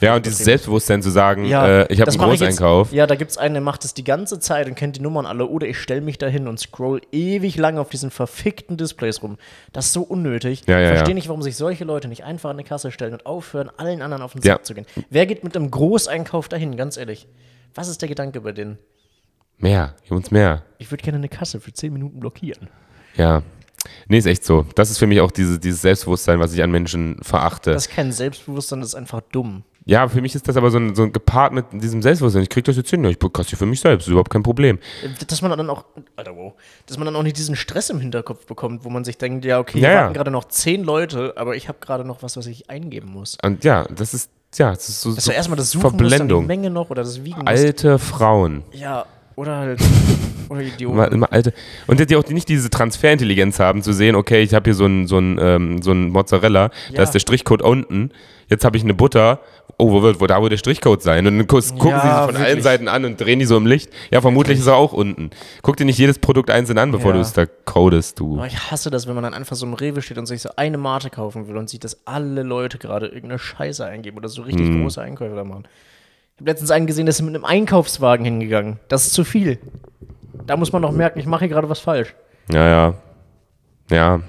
[0.00, 2.92] Ja, und dieses Selbstbewusstsein zu sagen, Ja, äh, ich habe einen Großeinkauf.
[2.92, 5.24] Ja, da gibt es einen, der macht das die ganze Zeit und kennt die Nummern
[5.24, 5.46] alle.
[5.46, 9.38] Oder ich stelle mich da hin und scroll ewig lang auf diesen verfickten Displays rum.
[9.72, 10.64] Das ist so unnötig.
[10.66, 13.14] Ja, ja, ich verstehe nicht, warum sich solche Leute nicht einfach an eine Kasse stellen
[13.14, 14.42] und aufhören, allen anderen auf den.
[14.42, 14.86] Sack zu gehen.
[15.08, 17.26] Wer geht mit einem Großeinkauf dahin, ganz ehrlich?
[17.74, 18.78] Was ist der Gedanke bei denen?
[19.58, 20.62] Mehr, gib uns mehr.
[20.78, 22.68] Ich würde gerne eine Kasse für 10 Minuten blockieren.
[23.16, 23.42] Ja.
[24.08, 24.66] Nee, ist echt so.
[24.74, 27.72] Das ist für mich auch diese, dieses Selbstbewusstsein, was ich an Menschen verachte.
[27.72, 29.64] Das ist kein Selbstbewusstsein, das ist einfach dumm.
[29.88, 32.42] Ja, für mich ist das aber so ein, so ein gepaart mit diesem Selbstbewusstsein.
[32.42, 34.80] Ich krieg das jetzt hin, ich kassiere für mich selbst, ist überhaupt kein Problem.
[35.28, 35.84] Dass man dann auch,
[36.16, 36.54] Alter, wow,
[36.86, 39.60] dass man dann auch nicht diesen Stress im Hinterkopf bekommt, wo man sich denkt, ja,
[39.60, 40.02] okay, Ja, hier ja.
[40.02, 43.38] warten gerade noch 10 Leute, aber ich habe gerade noch was, was ich eingeben muss.
[43.44, 45.98] Und ja, das ist, ja, das ist so, Dass so du erstmal das Suchen musst,
[45.98, 46.46] Verblendung.
[46.46, 47.48] Menge noch oder das Wiegen musst.
[47.48, 48.64] Alte Frauen.
[48.72, 49.80] Ja, oder halt,
[50.48, 50.94] oder Idioten.
[50.96, 51.52] Immer, immer alte.
[51.86, 55.06] Und die auch nicht diese Transferintelligenz haben, zu sehen, okay, ich habe hier so ein,
[55.06, 57.02] so ein, ähm, so Mozzarella, da Ja.
[57.02, 58.10] ist der Strichcode unten,
[58.48, 59.40] jetzt habe ich eine Butter,
[59.78, 61.26] oh, wo wird, wo da wo der Strichcode sein?
[61.26, 62.62] Und dann gu- gucken Ja, sie sich von allen wirklich.
[62.64, 63.90] Seiten an und drehen die so im Licht.
[64.10, 65.30] Ja, vermutlich ist er auch unten.
[65.62, 67.16] Guck dir nicht jedes Produkt einzeln an, bevor Ja.
[67.16, 68.36] du es da codest, du.
[68.38, 70.50] Aber ich hasse das, wenn man dann einfach so im Rewe steht und sich so
[70.56, 74.42] eine Mate kaufen will und sieht, dass alle Leute gerade irgendeine Scheiße eingeben oder so
[74.42, 74.82] richtig Mhm.
[74.82, 75.64] große Einkäufe da machen.
[76.34, 78.78] Ich habe letztens einen gesehen, der ist mit einem Einkaufswagen hingegangen.
[78.88, 79.58] Das ist zu viel.
[80.46, 82.14] Da muss man doch merken, ich mache hier gerade was falsch.
[82.52, 82.94] Ja, ja.
[83.90, 84.20] Ja.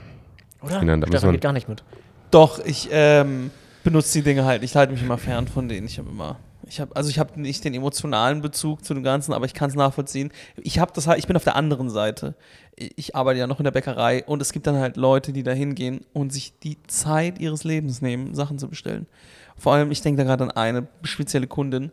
[0.61, 0.79] Oder?
[0.79, 1.83] Genau, da Stefan man- geht gar nicht mit.
[2.31, 3.51] Doch, ich ähm,
[3.87, 4.63] benutze die Dinge halt.
[4.63, 5.87] Ich halte mich immer fern von denen.
[5.87, 6.37] Ich habe immer.
[6.67, 9.69] Ich habe also ich habe nicht den emotionalen Bezug zu dem Ganzen, aber ich kann
[9.69, 10.29] es nachvollziehen.
[10.57, 12.35] Ich habe das halt, ich bin auf der anderen Seite.
[12.75, 15.53] Ich arbeite ja noch in der Bäckerei und es gibt dann halt Leute, die da
[15.53, 19.07] hingehen und sich die Zeit ihres Lebens nehmen, Sachen zu bestellen.
[19.55, 21.91] Vor allem, ich denke da gerade an eine spezielle Kundin,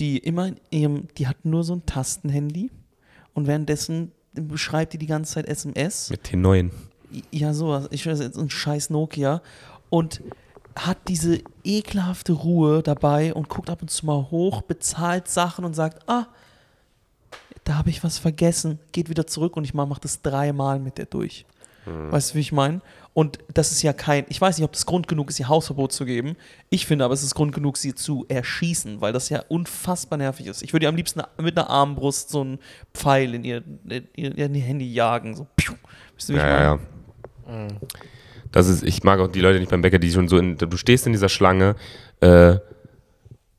[0.00, 2.72] die immer in ihrem, die hat nur so ein Tastenhandy
[3.34, 6.10] und währenddessen beschreibt die die ganze Zeit SMS.
[6.10, 6.70] Mit T9.
[7.30, 7.86] Ja, sowas.
[7.92, 9.42] Ich weiß jetzt ein scheiß Nokia.
[9.88, 10.20] Und
[10.76, 15.74] hat diese ekelhafte Ruhe dabei und guckt ab und zu mal hoch, bezahlt Sachen und
[15.74, 16.26] sagt, ah,
[17.64, 21.06] da habe ich was vergessen, geht wieder zurück und ich mache das dreimal mit der
[21.06, 21.46] durch.
[22.10, 22.80] Weißt du, wie ich meine?
[23.14, 25.92] Und das ist ja kein, ich weiß nicht, ob das Grund genug ist, ihr Hausverbot
[25.92, 26.36] zu geben.
[26.68, 30.48] Ich finde aber, es ist Grund genug, sie zu erschießen, weil das ja unfassbar nervig
[30.48, 30.62] ist.
[30.62, 32.58] Ich würde ihr am liebsten mit einer Armbrust so einen
[32.92, 35.36] Pfeil in ihr, in ihr, in ihr Handy jagen.
[35.36, 35.74] So, piu.
[36.16, 36.76] Weißt du, wie ich Ja,
[37.46, 37.60] meine?
[37.60, 37.68] ja, ja.
[38.52, 40.76] Das ist, ich mag auch die Leute nicht beim Bäcker, die schon so in, du
[40.76, 41.74] stehst in dieser Schlange
[42.20, 42.56] äh,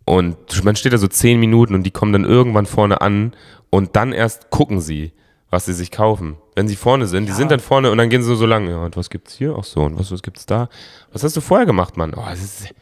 [0.06, 3.34] und man steht da so zehn Minuten und die kommen dann irgendwann vorne an
[3.70, 5.12] und dann erst gucken sie.
[5.50, 6.36] was sie sich kaufen.
[6.56, 8.68] Wenn sie vorne sind, die sind dann vorne und dann gehen sie so lang.
[8.70, 9.56] Ja, und was gibt's hier?
[9.58, 10.68] Ach so, und was, was gibt's da?
[11.14, 12.14] Was hast du vorher gemacht, Mann?
[12.16, 12.74] Oh, das ist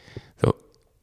[0.42, 0.52] so,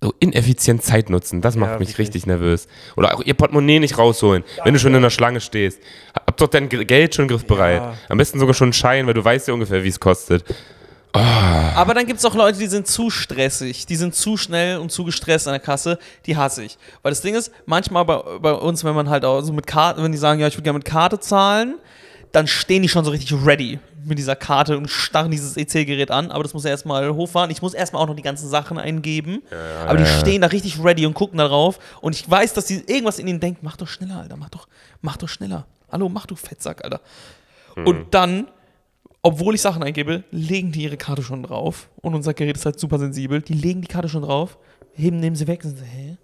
[0.02, 1.40] so ineffizient Zeit nutzen.
[1.40, 2.68] Das macht Ja, mich richtig nervös.
[2.98, 5.80] Oder auch ihr Portemonnaie nicht rausholen, wenn du schon in der Schlange stehst.
[6.14, 7.82] Hab doch dein Ge- Geld schon griffbereit.
[7.82, 7.94] Ja.
[8.10, 10.44] Am besten sogar schon einen Schein, weil du weißt ja ungefähr, wie es kostet.
[11.14, 14.92] Aber dann gibt es auch Leute, die sind zu stressig, die sind zu schnell und
[14.92, 16.78] zu gestresst an der Kasse, die hasse ich.
[17.02, 20.02] Weil das Ding ist, manchmal bei, bei uns, wenn man halt auch so mit Karte,
[20.02, 21.76] wenn die sagen, ja, ich würde gerne mit Karte zahlen,
[22.32, 26.32] dann stehen die schon so richtig ready mit dieser Karte und starren dieses EC-Gerät an,
[26.32, 27.52] aber das muss er erstmal hochfahren.
[27.52, 29.44] Ich muss erstmal auch noch die ganzen Sachen eingeben.
[29.88, 30.20] aber die ja, ja.
[30.20, 31.80] stehen da richtig ready und gucken da drauf.
[32.02, 34.68] Und ich weiß, dass die irgendwas in ihnen denkt, mach doch schneller, Alter, mach doch,
[35.02, 35.66] mach doch schneller.
[35.92, 37.02] Hallo, mach du Fettsack, Alter.
[37.76, 38.48] Und dann
[39.24, 41.90] obwohl ich Sachen eingebe, legen die ihre Karte schon drauf.
[42.02, 43.42] Und unser Gerät ist halt super sensibel.
[43.42, 44.58] Die legen die Karte schon drauf,
[44.94, 46.18] heben, nehmen sie weg und sind so, hä?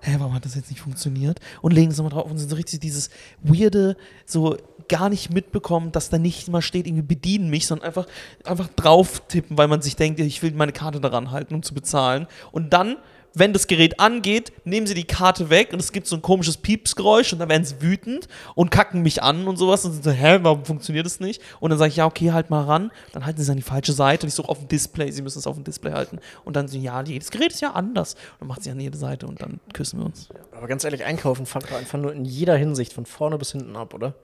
[0.00, 1.40] Hä, warum hat das jetzt nicht funktioniert?
[1.60, 3.10] Und legen es nochmal drauf und sind so richtig dieses
[3.42, 4.56] weirde, so
[4.88, 8.06] gar nicht mitbekommen, dass da nicht mal steht, irgendwie bedienen mich, sondern einfach,
[8.44, 11.74] einfach drauf tippen, weil man sich denkt, ich will meine Karte daran halten, um zu
[11.74, 12.28] bezahlen.
[12.52, 12.96] Und dann,
[13.34, 16.56] wenn das Gerät angeht, nehmen sie die Karte weg und es gibt so ein komisches
[16.56, 20.10] Piepsgeräusch und dann werden sie wütend und kacken mich an und sowas und sind so,
[20.10, 21.42] hä, warum funktioniert das nicht?
[21.60, 22.90] Und dann sage ich, ja, okay, halt mal ran.
[23.12, 25.22] Dann halten sie es an die falsche Seite und ich suche auf dem Display, sie
[25.22, 26.18] müssen es auf dem Display halten.
[26.44, 28.14] Und dann so, ja, jedes Gerät ist ja anders.
[28.14, 30.28] Und dann macht sie an jede Seite und dann küssen wir uns.
[30.56, 33.76] Aber ganz ehrlich, einkaufen fuckt doch einfach nur in jeder Hinsicht von vorne bis hinten
[33.76, 34.14] ab, oder?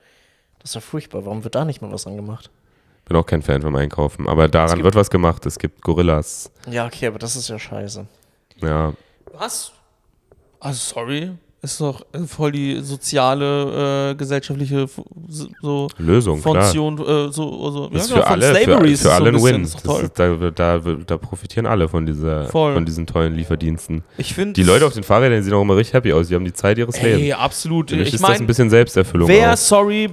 [0.58, 1.26] Das ist ja furchtbar.
[1.26, 2.50] Warum wird da nicht mal was dran gemacht?
[3.04, 4.28] Bin auch kein Fan vom Einkaufen.
[4.28, 5.44] Aber daran wird was gemacht.
[5.44, 6.50] Es gibt Gorillas.
[6.70, 8.06] Ja, okay, aber das ist ja scheiße.
[8.62, 8.92] Ja.
[9.38, 9.72] Was?
[10.60, 11.32] Also, sorry.
[11.62, 14.86] Ist doch voll die soziale, äh, gesellschaftliche
[15.62, 16.60] so Lösung, klar.
[16.62, 19.14] Funktion, äh, so, also, Das ist ja, für von alle, Slavery für, ist für so
[19.14, 19.42] alle ein.
[19.42, 19.62] Win.
[19.64, 22.74] Ist ist, da, da, da profitieren alle von, dieser, Voll.
[22.74, 24.04] von diesen tollen Lieferdiensten.
[24.18, 26.28] Ich finde Die Leute auf den Fahrrädern sehen auch immer richtig happy aus.
[26.28, 27.38] Die haben die Zeit ihres Ey, Lebens.
[27.38, 27.88] absolut.
[27.88, 29.26] Für mich Ich ist das ein bisschen Selbsterfüllung.
[29.28, 29.56] wer, auch.
[29.56, 30.10] sorry,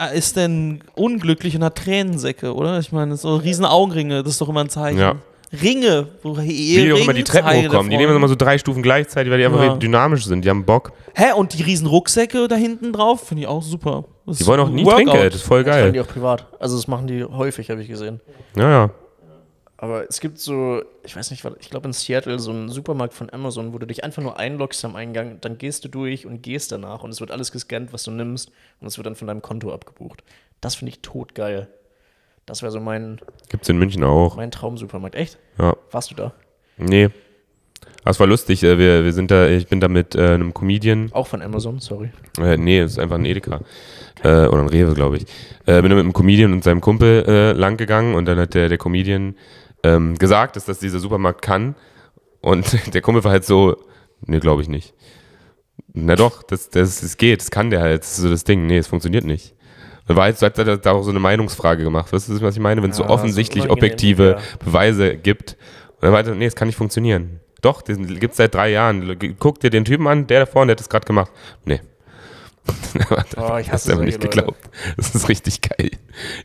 [0.00, 2.78] äh, ist denn unglücklich und hat Tränensäcke, oder?
[2.78, 4.98] Ich meine, so riesen Augenringe, das ist doch immer ein Zeichen.
[4.98, 5.16] Ja.
[5.62, 7.90] Ringe, wo Wie die auch immer die Treppen hochkommen.
[7.90, 9.76] Die nehmen immer so drei Stufen gleichzeitig, weil die einfach Ja.
[9.76, 10.44] dynamisch sind.
[10.44, 10.92] Die haben Bock.
[11.14, 14.04] Hä, und die riesen Rucksäcke da hinten drauf, finde ich auch super.
[14.26, 14.98] Das Die wollen auch nie Workout.
[15.06, 15.34] Trinkgeld.
[15.34, 15.92] Das ist voll Das machen geil.
[15.92, 16.46] die auch privat.
[16.60, 18.20] Also das machen die häufig, habe ich gesehen.
[18.56, 18.90] Ja, ja.
[19.76, 23.12] Aber es gibt so, ich weiß nicht, was- ich glaube in Seattle so einen Supermarkt
[23.12, 26.42] von Amazon, wo du dich einfach nur einloggst am Eingang, dann gehst du durch und
[26.42, 28.50] gehst danach und es wird alles gescannt, was du nimmst
[28.80, 30.22] und es wird dann von deinem Konto abgebucht.
[30.60, 31.68] Das finde ich totgeil.
[32.46, 34.36] Das wäre so mein, Gibt's in München auch.
[34.36, 35.14] mein Traumsupermarkt.
[35.14, 35.38] Echt?
[35.58, 35.74] Ja.
[35.90, 36.32] Warst du da?
[36.76, 37.08] Nee.
[38.02, 38.62] Aber es war lustig.
[38.62, 41.10] äh, Wir, wir sind da, ich bin da mit äh, einem Comedian.
[41.12, 42.10] Auch von Amazon, sorry.
[42.38, 43.60] Äh, nee, es ist einfach ein Edeka.
[44.22, 45.22] Äh, oder ein Rewe, glaube ich.
[45.66, 48.52] Äh, bin da mit einem Comedian und seinem Kumpel äh, lang gegangen und dann hat
[48.54, 49.36] der, der Comedian
[49.82, 51.74] ähm, gesagt, dass das dieser Supermarkt kann.
[52.40, 53.76] Und der Kumpel war halt so,
[54.26, 54.92] nee, glaube ich nicht.
[55.94, 58.02] Na doch, das, das, das geht, das kann der halt.
[58.02, 58.66] Das ist so das Ding.
[58.66, 59.54] Nee, es funktioniert nicht.
[60.06, 62.12] Und war jetzt, hat er da auch so eine Meinungsfrage gemacht.
[62.12, 62.82] Weißt du, was ich meine?
[62.82, 64.56] Wenn es so Ja, so offensichtlich objektive ja.
[64.64, 65.56] Beweise gibt.
[65.96, 67.40] Und dann war er, nee, es kann nicht funktionieren.
[67.62, 69.16] Doch, den gibt es seit drei Jahren.
[69.38, 71.30] Guck dir den Typen an, der da vorne, der hat das gerade gemacht.
[71.64, 71.80] Nee.
[73.36, 74.28] Oh, ich Hast hasse du aber nicht Leute.
[74.28, 74.58] geglaubt.
[74.96, 75.90] Das ist richtig geil.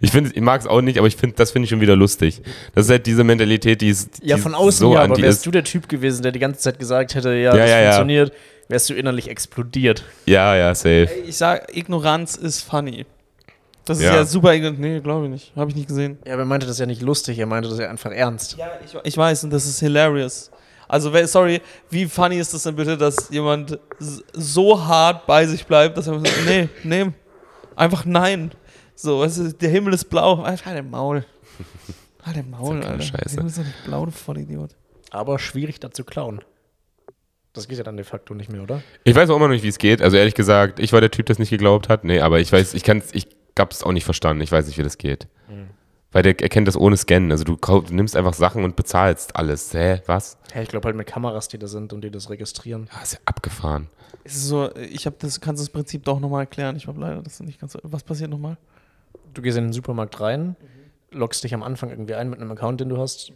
[0.01, 1.95] Ich finde, ich mag es auch nicht, aber ich finde, das finde ich schon wieder
[1.95, 2.41] lustig.
[2.76, 5.39] Das ist halt diese Mentalität, die ist Ja, die von außen so ja, aber wärst
[5.39, 5.45] ist.
[5.45, 7.84] du der Typ gewesen, der die ganze Zeit gesagt hätte, ja, Ja, das ja, ja.
[7.91, 8.34] funktioniert,
[8.68, 10.03] wärst du innerlich explodiert.
[10.26, 11.10] Ja, ja, safe.
[11.28, 13.05] Ich sag, Ignoranz ist funny.
[13.90, 14.18] Das ist Ja.
[14.18, 14.80] ja, super ignorant.
[14.80, 15.56] Nee, glaube ich nicht.
[15.56, 16.20] Habe ich nicht gesehen.
[16.24, 18.56] Ja, aber er meinte das ja nicht lustig, er meinte das ja einfach ernst.
[18.56, 20.52] Ja, ich, ich weiß und das ist hilarious.
[20.88, 21.60] Also, sorry,
[21.90, 26.20] wie funny ist das denn bitte, dass jemand so hart bei sich bleibt, dass er
[26.20, 27.12] sagt, nee, nee,
[27.76, 28.52] einfach nein.
[28.94, 30.44] So, weißt du, der Himmel ist blau.
[30.44, 31.26] Halt dein Maul.
[32.24, 33.02] Halt dein Maul, Alter.
[33.02, 33.12] Scheiße.
[33.24, 34.76] Der Himmel ist doch nicht blau, du Vollidiot.
[35.10, 36.42] Aber schwierig da zu klauen.
[37.54, 38.84] Das geht ja dann de facto nicht mehr, oder?
[39.04, 40.04] Ich weiß auch immer noch nicht, wie es geht.
[40.04, 42.04] Also ehrlich gesagt, ich war der Typ, der es nicht geglaubt hat.
[42.04, 43.28] Nee, aber ich weiß, ich kann ich
[43.60, 44.41] habe es auch nicht verstanden.
[44.41, 45.28] Ich weiß nicht, wie das geht.
[46.12, 47.32] Weil der erkennt das ohne Scannen.
[47.32, 49.72] Also du, du nimmst einfach Sachen und bezahlst alles.
[49.74, 50.38] Hä, was?
[50.55, 52.89] Ja, ich glaube halt mit Kameras, die da sind und die das registrieren.
[52.91, 53.89] Ja, ist ja abgefahren.
[54.24, 56.76] Es ist so, ich habe das, kannst du das Prinzip doch nochmal erklären.
[56.76, 57.74] Ich habe leider das nicht ganz.
[57.74, 58.57] so- Was passiert nochmal?
[59.36, 60.55] Du gehst in den Supermarkt rein,
[61.12, 63.32] loggst dich am Anfang irgendwie ein mit einem Account, den du hast.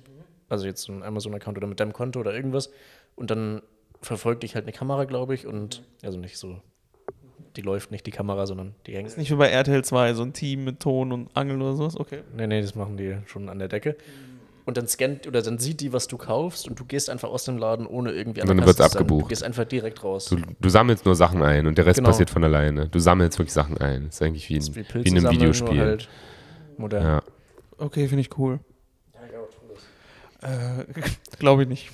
[0.49, 2.71] Also jetzt so ein Amazon-Account oder mit deinem Konto oder irgendwas.
[3.15, 3.61] Und dann
[4.01, 5.45] verfolgt dich halt eine Kamera, glaube ich.
[5.45, 6.59] Und also nicht so,
[7.55, 9.07] die läuft nicht die Kamera, sondern die hängt.
[9.07, 11.97] Ist nicht wie bei RTL 2, so ein Team mit Ton und Angeln oder sowas?
[11.97, 12.19] Okay.
[12.35, 13.95] Nee, nee, das machen die schon an der Decke.
[14.65, 17.43] Und dann scannt oder dann sieht die, was du kaufst und du gehst einfach aus
[17.43, 18.85] dem Laden ohne irgendwie Und dann sein.
[18.85, 19.23] abgebucht.
[19.25, 20.25] Du gehst einfach direkt raus.
[20.25, 22.09] Du, du sammelst nur Sachen ein und der Rest Genau.
[22.09, 22.87] passiert von alleine.
[22.87, 24.05] Du sammelst wirklich Sachen ein.
[24.05, 25.79] Das ist eigentlich wie, ein, Pilze wie in einem Videospiel.
[25.79, 26.09] Halt
[26.77, 27.03] modern.
[27.03, 27.23] Ja.
[27.77, 28.59] Okay, finde ich cool.
[30.41, 30.85] Äh,
[31.39, 31.89] Glaube ich nicht.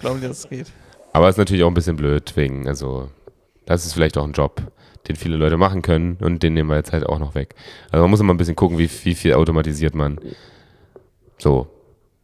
[0.00, 0.66] Glaube nicht, dass es geht.
[1.12, 3.10] Aber es ist natürlich auch ein bisschen blöd, wegen, also,
[3.74, 4.60] das ist vielleicht auch ein Job,
[5.08, 7.54] den viele Leute machen können und den nehmen wir jetzt halt auch noch weg.
[7.90, 10.18] Also man muss immer ein bisschen gucken, wie, wie viel automatisiert man.
[11.38, 11.68] So.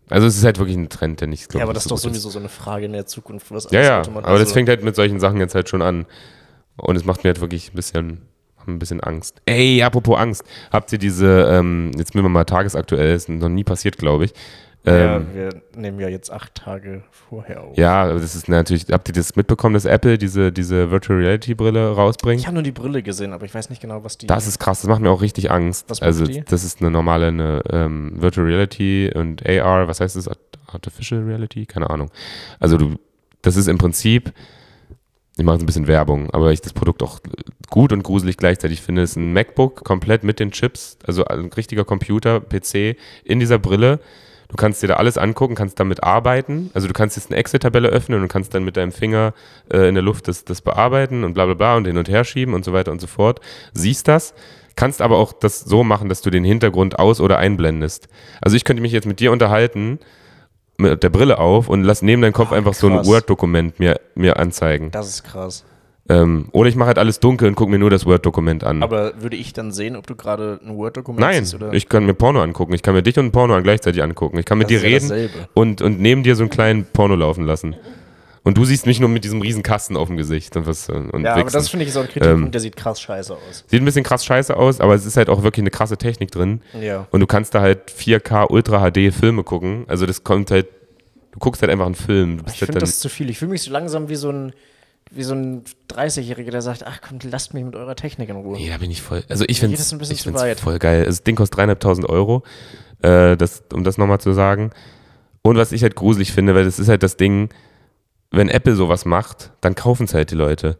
[0.09, 1.99] Also es ist halt wirklich ein Trend, der nicht, glaub Ja, aber das ist doch
[1.99, 3.51] sowieso so eine Frage in der Zukunft.
[3.51, 6.07] Was Ja, ja, aber das also- fängt halt mit solchen Sachen jetzt halt schon an.
[6.77, 8.23] Und es macht mir halt wirklich ein bisschen,
[8.67, 9.41] ein bisschen Angst.
[9.47, 10.45] Ey, apropos Angst.
[10.73, 14.35] Habt ihr diese, ähm, jetzt müssen wir mal tagesaktuell, ist noch nie passiert, glaube ich.
[14.87, 17.77] Ja, Ähm, wir nehmen ja jetzt acht Tage vorher auf.
[17.77, 21.91] ja, das ist natürlich, habt ihr das mitbekommen, dass Apple diese, diese Virtual Reality Brille
[21.91, 22.41] rausbringt?
[22.41, 24.27] Ich habe nur die Brille gesehen, aber ich weiß nicht genau, was die.
[24.29, 25.91] Das ist krass, das macht mir auch richtig Angst.
[25.91, 26.45] Was also, die?
[26.45, 30.29] das ist eine normale eine, ähm, Virtual Reality und AR, was heißt das?
[30.29, 31.67] Art- Artificial Reality?
[31.67, 32.11] Keine Ahnung.
[32.61, 32.95] Also, du,
[33.43, 34.33] das ist im Prinzip,
[35.37, 37.21] ich mache jetzt ein bisschen Werbung, aber ich das Produkt auch
[37.71, 41.85] gut und gruselig gleichzeitig finde, ist ein MacBook komplett mit den Chips, also ein richtiger
[41.85, 44.01] Computer, PC in dieser Brille.
[44.49, 46.71] Du kannst dir da alles angucken, kannst damit arbeiten.
[46.75, 49.35] Also du kannst jetzt eine Excel-Tabelle öffnen und kannst dann mit deinem Finger
[49.73, 52.25] äh, in der Luft das, das bearbeiten und bla bla bla und hin und her
[52.25, 53.41] schieben und so weiter und so fort.
[53.73, 54.35] Siehst das,
[54.77, 58.09] kannst aber auch das so machen, dass du den Hintergrund aus- oder einblendest.
[58.41, 59.99] Also ich könnte mich jetzt mit dir unterhalten,
[60.79, 63.07] mit der Brille auf und lass neben deinem Kopf Ah, einfach so ein krass.
[63.07, 64.91] Word-Dokument mir, mir anzeigen.
[64.91, 65.65] Das ist krass.
[66.09, 68.83] Ähm, oder ich mache halt alles dunkel und gucke mir nur das Word-Dokument an.
[68.83, 71.55] Aber würde ich dann sehen, ob du gerade ein Word-Dokument Nein, siehst?
[71.57, 71.73] Oder?
[71.73, 72.73] ich kann mir Porno angucken.
[72.75, 74.39] Ich kann mir dich und ein Porno gleichzeitig angucken.
[74.39, 75.49] Ich kann mit Das dir ja reden dasselbe.
[75.55, 77.75] und, und neben dir so einen kleinen Porno laufen lassen.
[78.45, 81.25] Und du siehst mich nur mit diesem riesen Kasten auf dem Gesicht und was und
[81.25, 81.53] ja, aber wichsen.
[81.55, 83.65] das finde ich so ein Kritikpunkt, Ähm, der sieht krass scheiße aus.
[83.67, 86.31] Sieht ein bisschen krass scheiße aus, aber es ist halt auch wirklich eine krasse Technik
[86.31, 86.61] drin.
[86.81, 87.09] Ja.
[87.11, 89.85] Und du kannst da halt 4K Ultra HD Filme gucken.
[89.89, 90.69] Also das kommt halt,
[91.33, 92.37] du guckst halt einfach einen Film.
[92.47, 93.29] Ich halt finde das zu viel.
[93.31, 94.53] Ich fühle mich so langsam wie so ein,
[95.11, 98.57] wie so ein 30-Jähriger, der sagt, ach komm, lasst mich mit eurer Technik in Ruhe.
[98.57, 99.23] nee, da bin ich voll.
[99.29, 99.83] Also ich finde ich
[100.23, 100.61] find's weit.
[100.61, 100.99] voll geil.
[101.01, 102.43] Also das Ding kostet dreieinhalbtausend Euro,
[103.03, 104.71] äh, das, um das nochmal zu sagen.
[105.43, 107.51] Und was ich halt gruselig finde, weil das ist halt das Ding,
[108.33, 110.79] wenn Apple sowas macht, dann kaufen es halt die Leute.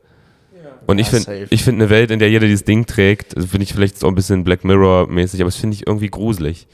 [0.89, 3.49] Und ich Ja, finde ich find eine Welt, in der jeder dieses Ding trägt, also
[3.49, 6.69] finde ich vielleicht so ein bisschen Black Mirror-mäßig, aber das finde ich irgendwie gruselig.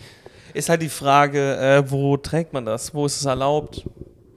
[0.54, 2.92] Ist halt die Frage, äh, wo trägt man das?
[2.94, 3.86] Wo ist es erlaubt?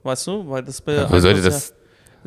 [0.02, 0.48] Weißt du?
[0.48, 1.74] Weil das be- Wo sollte ja- das,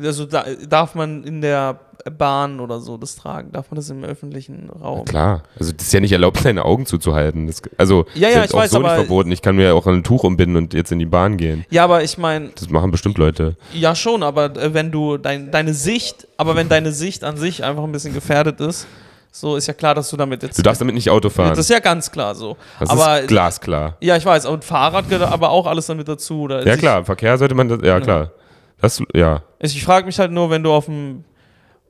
[0.04, 1.78] Also da, darf man in der
[2.16, 3.52] Bahn oder so das tragen?
[3.52, 5.04] Darf man das im öffentlichen Raum?
[5.04, 7.46] Klar, also das ist ja nicht erlaubt, deine Augen zuzuhalten.
[7.46, 9.30] Das, also Ja, ist ja, jetzt ich auch weiß, so nicht verboten.
[9.32, 11.64] Ich kann mir ja auch ein Tuch umbinden und jetzt in die Bahn gehen.
[11.70, 13.56] Ja, aber ich meine, Das machen bestimmt Leute.
[13.74, 17.64] ja schon, aber äh, wenn du dein, deine Sicht, aber wenn deine Sicht an sich
[17.64, 18.86] einfach ein bisschen gefährdet ist,
[19.32, 20.58] so ist ja klar, dass du damit jetzt.
[20.58, 21.50] Du darfst damit nicht Auto fahren.
[21.50, 22.56] das ist ja ganz klar so.
[22.80, 23.96] Das aber ist glasklar.
[24.00, 26.40] ja, ich weiß, und Fahrrad gehört aber auch alles damit dazu.
[26.40, 28.32] Oder Ja ich, klar, im Verkehr sollte man das, ja klar.
[28.80, 29.42] Das, ja.
[29.60, 31.24] Ich, ich frage mich halt nur, wenn du auf dem,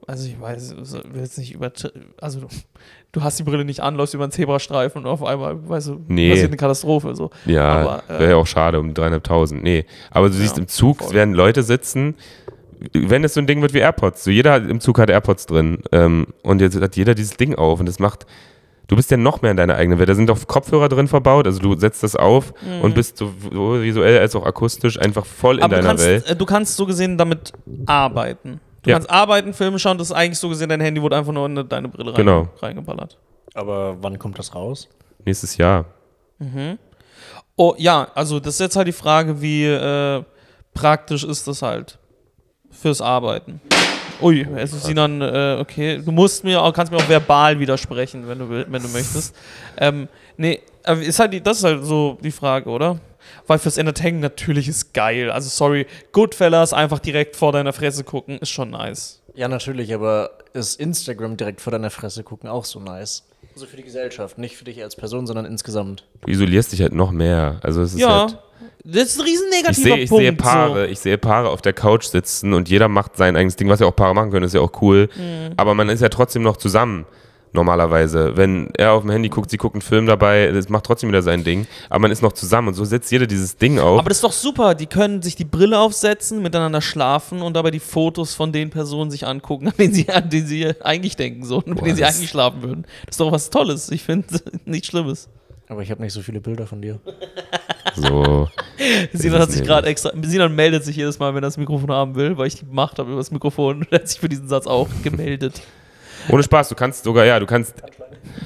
[0.06, 0.74] also ich weiß,
[1.12, 1.70] will jetzt nicht über,
[2.20, 2.46] also du,
[3.12, 6.00] du hast die Brille nicht an, läufst über einen Zebrastreifen und auf einmal, weißt du,
[6.08, 6.30] Nee.
[6.30, 7.14] passiert eine Katastrophe.
[7.14, 7.30] So.
[7.46, 9.62] Ja, äh, wäre ja auch schade um dreieinhalbtausend.
[9.62, 11.08] Nee, aber du siehst Ja, im Zug, voll.
[11.08, 12.14] es werden Leute sitzen,
[12.92, 15.78] wenn es so ein Ding wird wie AirPods, so jeder im Zug hat AirPods drin
[15.92, 18.26] ähm, und jetzt hat jeder dieses Ding auf und das macht,
[18.90, 20.08] du bist ja noch mehr in deiner eigenen Welt.
[20.08, 23.80] Da sind doch Kopfhörer drin verbaut, also du setzt das auf und bist so, so
[23.80, 25.64] visuell als auch akustisch einfach voll in Mhm.
[25.64, 26.26] Aber du deiner kannst, Welt.
[26.28, 27.52] äh, du kannst so gesehen damit
[27.86, 28.60] arbeiten.
[28.82, 28.96] Du Ja.
[28.96, 31.68] kannst arbeiten, Filme schauen, das ist eigentlich so gesehen, dein Handy wurde einfach nur in
[31.68, 32.48] deine Brille rein, Genau.
[32.60, 33.16] reingeballert.
[33.54, 34.88] Aber wann kommt das raus?
[35.24, 35.84] Nächstes Jahr.
[37.56, 40.22] Oh ja, also das ist jetzt halt die Frage, wie äh,
[40.74, 41.98] praktisch ist das halt
[42.70, 43.60] fürs Arbeiten.
[44.22, 48.38] Ui, also Sinan, äh, okay, du musst mir auch, kannst mir auch verbal widersprechen, wenn
[48.38, 49.34] du, wenn du möchtest.
[49.76, 52.98] Ähm, nee, aber ist halt die, das ist halt so die Frage, oder?
[53.46, 55.30] Weil fürs Entertainment natürlich ist geil.
[55.30, 59.22] Also sorry, Goodfellas einfach direkt vor deiner Fresse gucken, ist schon nice.
[59.34, 63.24] Ja, natürlich, aber ist Instagram direkt vor deiner Fresse gucken auch so nice?
[63.54, 66.06] Also für die Gesellschaft, nicht für dich als Person, sondern insgesamt.
[66.22, 67.58] Du isolierst dich halt noch mehr.
[67.62, 68.38] Also es ist ja, halt,
[68.84, 70.22] das ist ein riesen ich negativer sehe ich Punkt.
[70.24, 73.68] sehe Paare, ich sehe Paare auf der Couch sitzen und jeder macht sein eigenes Ding,
[73.68, 75.08] was ja auch Paare machen können, ist ja auch cool.
[75.16, 75.54] Mhm.
[75.56, 77.06] Aber man ist ja trotzdem noch zusammen.
[77.52, 78.36] Normalerweise.
[78.36, 81.22] Wenn er auf dem Handy guckt, sie guckt einen Film dabei, das macht trotzdem wieder
[81.22, 81.66] sein Ding.
[81.88, 83.98] Aber man ist noch zusammen und so setzt jeder dieses Ding auf.
[83.98, 84.76] Aber das ist doch super.
[84.76, 89.10] Die können sich die Brille aufsetzen, miteinander schlafen und dabei die Fotos von den Personen
[89.10, 92.04] sich angucken, an denen sie, an denen sie eigentlich denken, so, mit Boah, denen sie
[92.04, 92.84] eigentlich schlafen würden.
[93.06, 93.90] Das ist doch was Tolles.
[93.90, 94.26] Ich finde
[94.64, 95.28] nichts Schlimmes.
[95.70, 96.98] Aber ich habe nicht so viele Bilder von dir.
[97.94, 98.48] so.
[99.12, 100.10] Sinan hat sich gerade extra.
[100.20, 102.98] Sinan meldet sich jedes Mal, wenn er das Mikrofon haben will, weil ich die Macht
[102.98, 103.78] habe über das Mikrofon.
[103.78, 105.62] Und er hat sich für diesen Satz auch gemeldet.
[106.28, 107.74] Ohne Spaß, du kannst sogar, ja, du kannst,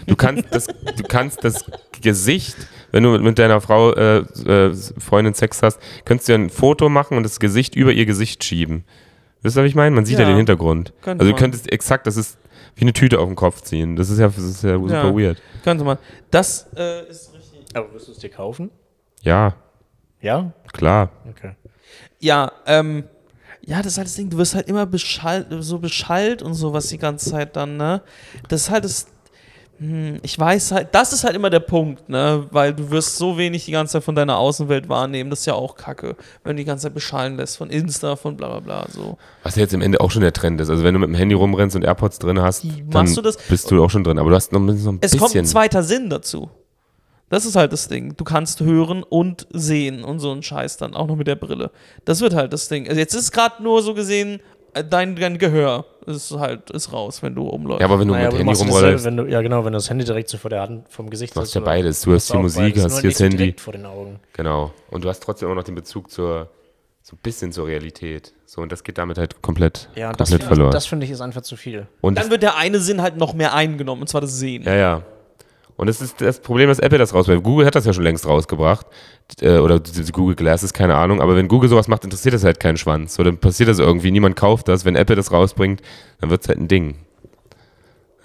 [0.07, 1.65] du kannst das, du kannst das
[2.03, 2.57] Gesicht,
[2.93, 7.17] wenn du mit deiner Frau, äh, äh, Freundin Sex hast, kannst du ein Foto machen
[7.17, 8.85] und das Gesicht über ihr Gesicht schieben.
[9.45, 9.95] Wisst ihr, was ich meine?
[9.95, 10.93] Man sieht ja, Ja, den Hintergrund.
[11.03, 11.41] könnte Also du man.
[11.41, 12.39] könntest exakt, das ist
[12.77, 13.95] wie eine Tüte auf den Kopf ziehen.
[13.95, 15.15] Das ist ja, das ist ja super Ja.
[15.17, 15.41] weird.
[15.63, 15.99] Könnte man.
[16.31, 17.65] Das äh, ist richtig.
[17.77, 18.71] Aber wirst du es dir kaufen?
[19.23, 19.55] Ja,
[20.21, 20.53] Ja?
[20.73, 21.11] klar.
[21.31, 21.53] Okay.
[22.19, 23.05] Ja, ähm.
[23.67, 26.89] Ja, das ist halt das Ding, du wirst halt immer beschallt, so beschallt und sowas
[26.89, 28.03] die ganze Zeit dann, ne?
[28.49, 29.07] Das ist halt das.
[29.79, 32.47] Hm, ich weiß halt, das ist halt immer der Punkt, ne?
[32.53, 35.55] Weil du wirst so wenig die ganze Zeit von deiner Außenwelt wahrnehmen, das ist ja
[35.55, 38.87] auch kacke, wenn du die ganze Zeit beschallen lässt von Insta, von bla bla bla,
[38.91, 39.19] so.
[39.43, 40.71] Was ja jetzt im Ende auch schon der Trend ist.
[40.71, 43.23] Also wenn du mit dem Handy rumrennst und AirPods drin hast, Wie dann machst du
[43.23, 43.37] das?
[43.37, 44.19] bist du auch schon drin.
[44.19, 45.19] Aber du hast noch ein ein Es bisschen.
[45.19, 46.51] kommt ein zweiter Sinn dazu.
[47.31, 48.15] Das ist halt das Ding.
[48.17, 51.73] Du kannst hören und sehen und so ein Scheiß dann, auch noch mit der Brille.
[52.05, 52.87] Das wird halt das Ding.
[52.87, 54.41] Also jetzt ist gerade nur so gesehen,
[54.83, 57.81] dein, dein Gehör ist halt ist raus, wenn du umläufst.
[57.81, 59.79] ja, aber wenn du Naja, mit du Handy rumrollst, wenn du, ja genau, wenn du
[59.79, 62.03] das Handy direkt so vor der Hand vom Gesicht du machst hast, ja beides.
[62.03, 63.37] Du hast hast hier auch Musik, hast hier das Handy.
[63.37, 64.21] direkt vor den Augen.
[64.35, 64.73] Genau.
[64.91, 66.51] Und du hast trotzdem auch noch den Bezug zur,
[67.03, 68.35] so ein bisschen zur Realität.
[68.47, 70.71] So, und das geht damit halt komplett, Ja, komplett das, verloren.
[70.73, 71.87] das finde ich ist einfach zu viel.
[72.01, 74.63] und dann wird der eine Sinn halt noch mehr eingenommen, und zwar das Sehen.
[74.65, 75.03] Ja, ja.
[75.77, 77.43] Und das ist das Problem, dass Apple das rausbringt.
[77.43, 78.87] Google hat das ja schon längst rausgebracht.
[79.41, 79.81] Äh, oder
[80.13, 81.21] Google Glasses, keine Ahnung.
[81.21, 83.15] Aber wenn Google sowas macht, interessiert das halt keinen Schwanz.
[83.15, 84.11] So, dann passiert das irgendwie.
[84.11, 84.85] Niemand kauft das.
[84.85, 85.83] Wenn Apple das rausbringt,
[86.21, 86.97] dann wird es halt ein Ding.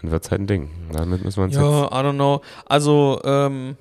[0.02, 0.70] Dann wird es halt ein Ding.
[0.92, 1.64] Damit müssen wir uns jetzt.
[1.64, 2.42] Ja, I don't know.
[2.66, 3.78] Also, ähm,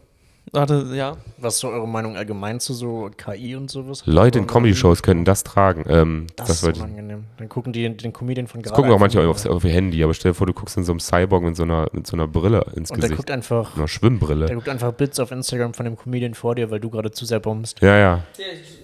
[0.53, 1.17] warte, ja.
[1.39, 4.03] Was ist so eure Meinung allgemein zu so KI und sowas?
[4.07, 5.85] Leute in Comedy-Shows könnten das tragen.
[5.89, 7.25] Ähm, Das, das ist unangenehm.
[7.39, 8.83] Dann gucken die den Comedian von Das gerade.
[8.83, 10.03] gucken auch manche aufs, auf ihr Handy.
[10.05, 12.17] Aber stell dir vor, du guckst in so einem Cyborg mit so einer, mit so
[12.17, 13.17] einer Brille ins Und der Gesicht.
[13.19, 14.47] guckt einfach, Einer Schwimmbrille.
[14.47, 17.25] der guckt einfach Bits auf Instagram von dem Comedian vor dir, weil du gerade zu
[17.25, 17.81] sehr bombst.
[17.81, 18.23] Ja, ja.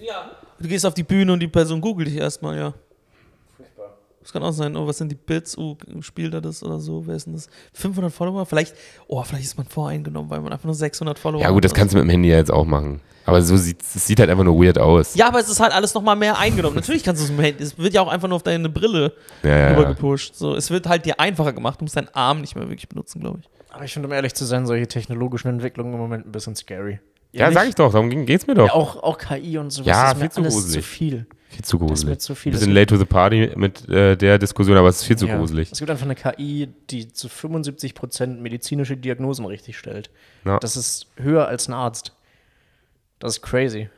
[0.05, 0.31] Ja.
[0.59, 2.73] Du gehst auf die Bühne und die Person googelt dich erstmal, ja.
[4.25, 5.55] Das kann auch sein, oh, was sind die Bits?
[5.55, 7.05] Oh, spielt er das oder so?
[7.05, 7.47] Wer ist denn das?
[7.73, 8.43] 500 Follower?
[8.47, 8.73] Vielleicht,
[9.07, 11.77] oh, vielleicht ist man voreingenommen, weil man einfach nur 600 Follower Ja, gut, das hat.
[11.77, 13.01] kannst du mit dem Handy ja jetzt auch machen.
[13.27, 15.13] Aber so sieht es sieht halt einfach nur weird aus.
[15.13, 16.75] Ja, aber es ist halt alles nochmal mehr eingenommen.
[16.75, 18.67] Natürlich kannst du es mit dem Handy, es wird ja auch einfach nur auf deine
[18.67, 19.13] Brille
[19.43, 20.17] Ja, ja, rüber ja.
[20.33, 21.79] So, es wird halt dir einfacher gemacht.
[21.81, 23.49] Du musst deinen Arm nicht mehr wirklich benutzen, glaube ich.
[23.71, 26.99] Aber ich finde, um ehrlich zu sein, solche technologischen Entwicklungen im Moment ein bisschen scary.
[27.31, 27.55] Ja, nicht?
[27.55, 28.67] sag ich doch, darum ging- geht's mir doch.
[28.67, 29.85] Ja, auch, auch KI und sowas.
[29.87, 30.75] Ja, ist mir viel zu alles gruselig.
[30.75, 31.27] zu viel.
[31.55, 32.09] Viel zu Das ist gruselig.
[32.09, 32.51] mir zu viel.
[32.51, 35.25] Ein bisschen late to the party mit äh, der Diskussion, aber es ist viel zu
[35.27, 35.37] Ja.
[35.37, 35.71] gruselig.
[35.71, 40.09] Es gibt einfach eine KI, die zu 75% medizinische Diagnosen richtig stellt.
[40.45, 40.59] Ja.
[40.59, 42.11] Das ist höher als ein Arzt.
[43.19, 43.89] Das ist crazy.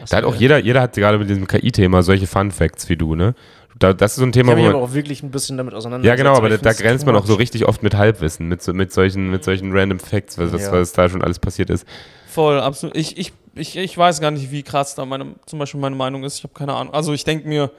[0.00, 2.96] Das Da hat auch jeder, jeder hat gerade mit diesem KI-Thema solche Fun Facts wie
[2.96, 3.34] du, ne?
[3.78, 5.30] Da, das ist so ein Ich Thema, habe wo mich aber man, auch wirklich ein
[5.30, 6.18] bisschen damit auseinandergesetzt.
[6.18, 8.60] Ja, genau, aber da, ich da grenzt man auch so richtig oft mit Halbwissen, mit,
[8.60, 10.72] so, mit, solchen, mit solchen random Facts, was, was, Ja.
[10.72, 11.86] was da schon alles passiert ist.
[12.28, 12.96] Voll, absolut.
[12.96, 16.24] Ich, ich, ich, ich weiß gar nicht, wie krass da meine, zum Beispiel meine Meinung
[16.24, 16.38] ist.
[16.38, 16.94] Ich habe keine Ahnung.
[16.94, 17.70] Also ich denke mir,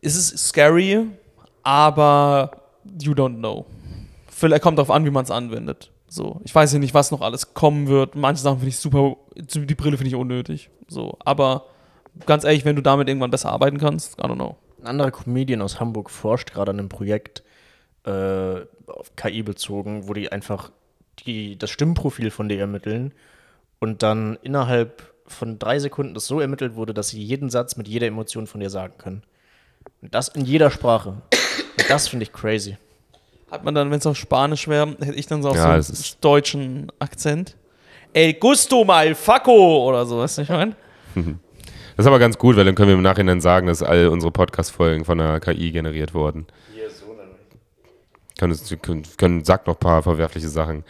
[0.00, 1.06] es ist scary,
[1.62, 2.50] aber
[3.00, 3.66] you don't know.
[4.28, 5.90] Vielleicht kommt darauf an, wie man es anwendet.
[6.08, 8.16] So, ich weiß ja nicht, was noch alles kommen wird.
[8.16, 10.68] Manche Sachen finde ich super, die Brille finde ich unnötig.
[10.88, 11.66] So, aber
[12.26, 14.56] ganz ehrlich, wenn du damit irgendwann besser arbeiten kannst, I don't know.
[14.80, 17.42] Ein anderer Comedian aus Hamburg forscht gerade an einem Projekt
[18.04, 20.72] äh, auf KI bezogen, wo die einfach
[21.20, 23.12] die, das Stimmprofil von dir ermitteln
[23.82, 27.88] und dann innerhalb von drei Sekunden das so ermittelt wurde, dass sie jeden Satz mit
[27.88, 29.22] jeder Emotion von dir sagen können.
[30.00, 31.08] Und das in jeder Sprache.
[31.10, 32.76] Und das finde ich crazy.
[33.50, 35.92] Hat man dann, wenn es auf Spanisch wäre, hätte ich dann so auch Ja, so
[35.92, 37.56] einen deutschen Akzent.
[38.12, 40.76] El gusto mal faco oder so, weißt du, was ich meine?
[41.94, 44.32] Das ist aber ganz gut, weil dann können wir im Nachhinein sagen, dass all unsere
[44.32, 46.46] Podcast-Folgen von der KI generiert wurden.
[48.38, 50.84] Können, es- können, können, sagt noch ein paar verwerfliche Sachen.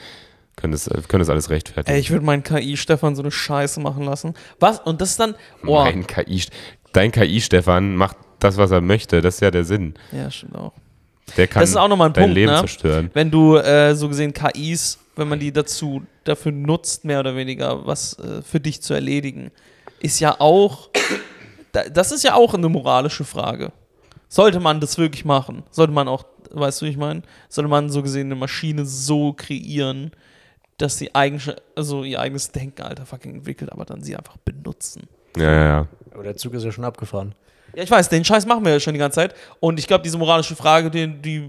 [0.62, 1.92] Können das, können das alles rechtfertigen.
[1.92, 4.34] Ey, ich würde meinen KI-Stefan so eine Scheiße machen lassen.
[4.60, 4.78] Was?
[4.78, 5.34] Und das ist dann.
[5.66, 6.44] Oh, Mein KI,
[6.92, 9.20] dein KI-Stefan macht das, was er möchte.
[9.20, 9.94] Das ist ja der Sinn.
[10.12, 10.72] ja, stimmt auch.
[11.36, 12.58] Der kann Das ist auch nochmal ein dein Punkt, Leben ne?
[12.58, 13.10] zerstören.
[13.12, 17.84] Wenn du äh, so gesehen KIs, wenn man die dazu dafür nutzt, mehr oder weniger
[17.84, 19.50] was äh, für dich zu erledigen,
[19.98, 20.90] ist ja auch.
[21.72, 23.72] da, das ist ja auch eine moralische Frage.
[24.28, 25.64] Sollte man das wirklich machen?
[25.72, 27.22] Sollte man auch, weißt du, wie ich meine?
[27.48, 30.12] Sollte man so gesehen eine Maschine so kreieren,
[30.82, 35.08] dass sie eigentlich, also ihr eigenes Denken, Alter, fucking entwickelt, aber dann sie einfach benutzen?
[35.36, 35.88] Ja, ja, ja.
[36.12, 37.34] Aber der Zug ist ja schon abgefahren.
[37.74, 39.34] Ja, ich weiß, den Scheiß machen wir ja schon die ganze Zeit.
[39.60, 41.48] Und ich glaube, diese moralische Frage, den, die,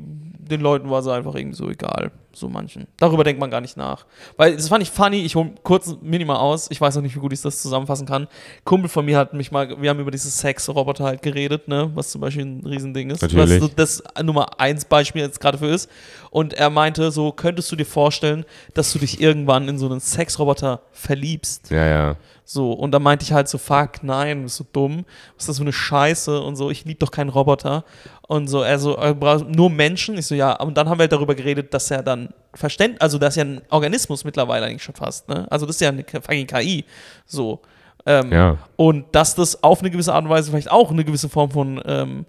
[0.50, 2.12] den Leuten war sie einfach irgendwie so egal.
[2.36, 2.88] So manchen.
[2.98, 4.08] Darüber denkt man gar nicht nach.
[4.38, 5.18] Weil das fand ich funny.
[5.18, 6.72] Ich hole kurz minimal aus.
[6.72, 8.28] Ich weiß noch nicht, wie gut ich das zusammenfassen kann.
[8.64, 11.92] Kumpel von mir hat mich mal, wir haben über dieses Sex-Roboter halt geredet, ne?
[11.94, 13.22] Was zum Beispiel ein Riesending ist.
[13.22, 13.62] Natürlich.
[13.62, 15.90] Was das Nummer eins Beispiel jetzt gerade für ist.
[16.32, 20.00] Und er meinte so, könntest du dir vorstellen, dass du dich irgendwann in so einen
[20.00, 21.70] Sex-Roboter verliebst?
[21.70, 22.16] Ja, ja.
[22.46, 25.50] So, und da meinte ich halt so, fuck, nein, du bist so dumm, was ist
[25.50, 27.86] das für eine Scheiße und so, ich liebe doch keinen Roboter.
[28.28, 30.18] Und so, so, er braucht nur Menschen.
[30.18, 33.18] Ich so, ja, und dann haben wir halt darüber geredet, dass er dann verständ, also
[33.18, 35.50] das ist ja ein Organismus mittlerweile eigentlich schon fast, ne?
[35.50, 36.86] Also das ist ja eine fucking KI.
[37.26, 37.62] So.
[38.06, 38.58] Ähm, Ja.
[38.76, 41.82] Und dass das auf eine gewisse Art und Weise vielleicht auch eine gewisse Form von
[41.86, 42.26] ähm,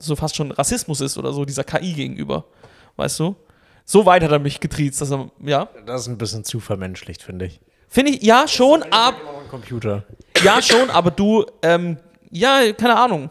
[0.00, 2.44] so fast schon Rassismus ist oder so, dieser KI gegenüber.
[2.96, 3.36] Weißt du?
[3.84, 5.68] So weit hat er mich getriezt, dass er, ja.
[5.86, 7.60] Das ist ein bisschen zu vermenschlicht, finde ich.
[7.92, 9.14] Finde ich, ja, schon, ab,
[9.44, 10.02] Ein Computer.
[10.42, 11.98] Ja, schon, aber du, ähm,
[12.30, 13.28] Ja, keine Ahnung.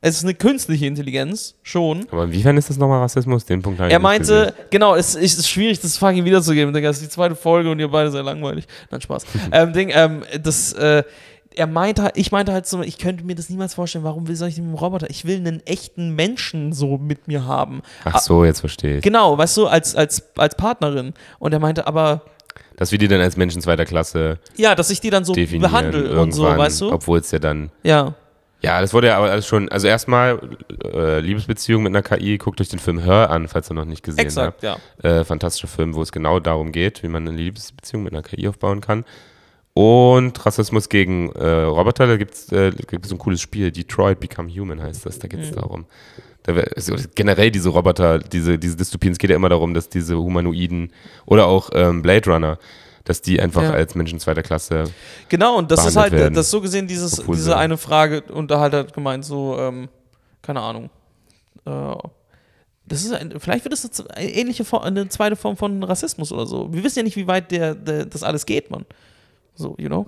[0.00, 2.06] Es ist eine künstliche Intelligenz, schon.
[2.12, 3.44] Aber inwiefern ist das nochmal Rassismus?
[3.44, 6.72] Den Punkt habe ich Er meinte, genau, es, es ist schwierig, das fucking wiederzugeben.
[6.72, 8.68] Digga, Das ist die zweite Folge und ihr beide seid langweilig.
[8.92, 9.26] Nein, Spaß.
[9.52, 11.02] ähm, Ding, ähm, das, äh,
[11.56, 14.36] er meinte, halt- ich meinte halt so, ich könnte mir das niemals vorstellen, warum will
[14.36, 15.10] soll ich den Roboter?
[15.10, 17.82] Ich will einen echten Menschen so mit mir haben.
[18.04, 19.02] Ach so, jetzt verstehe ich.
[19.02, 21.14] Genau, weißt du, als, als, als Partnerin.
[21.40, 22.22] Und er meinte, aber
[22.76, 26.20] Dass wir die dann als Menschen zweiter Klasse ja, dass ich die dann so behandle
[26.20, 26.92] und so, weißt du?
[26.92, 28.14] obwohl es ja dann Ja.
[28.62, 30.40] Ja, das wurde ja aber alles schon, also erstmal
[30.82, 34.02] äh, Liebesbeziehung mit einer KI, guckt euch den Film Hör an, falls ihr noch nicht
[34.02, 34.72] gesehen Exakt, ja.
[34.72, 35.04] habt.
[35.04, 38.48] Äh, fantastischer Film, wo es genau darum geht, wie man eine Liebesbeziehung mit einer KI
[38.48, 39.04] aufbauen kann.
[39.78, 44.20] Und Rassismus gegen äh, Roboter, da gibt es äh, gibt's so ein cooles Spiel, Detroit
[44.20, 45.84] Become Human heißt das, da geht es darum.
[46.44, 49.90] Da wär, also generell diese Roboter, diese, diese Dystopien, es geht ja immer darum, dass
[49.90, 50.92] diese Humanoiden
[51.26, 52.58] oder auch ähm, Blade Runner,
[53.04, 53.72] dass die einfach Ja.
[53.72, 54.84] als Menschen zweiter Klasse
[55.28, 56.34] Genau, und das ist halt, behandelt werden.
[56.36, 59.58] das ist so gesehen, dieses, diese sie- eine Frage, und da halt hat gemeint, so,
[59.58, 59.90] ähm,
[60.40, 60.88] keine Ahnung.
[61.66, 61.94] Äh,
[62.86, 66.46] das ist ein, vielleicht wird das eine ähnliche Form, eine zweite Form von Rassismus oder
[66.46, 66.72] so.
[66.72, 68.86] Wir wissen ja nicht, wie weit der, der, das alles geht, Mann.
[69.56, 70.06] So, you know?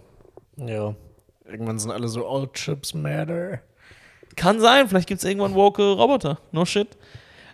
[0.57, 0.95] Ja.
[1.51, 3.61] Irgendwann sind alle so, all chips matter.
[4.37, 6.39] Kann sein, vielleicht gibt es irgendwann woke Roboter.
[6.53, 6.89] No shit.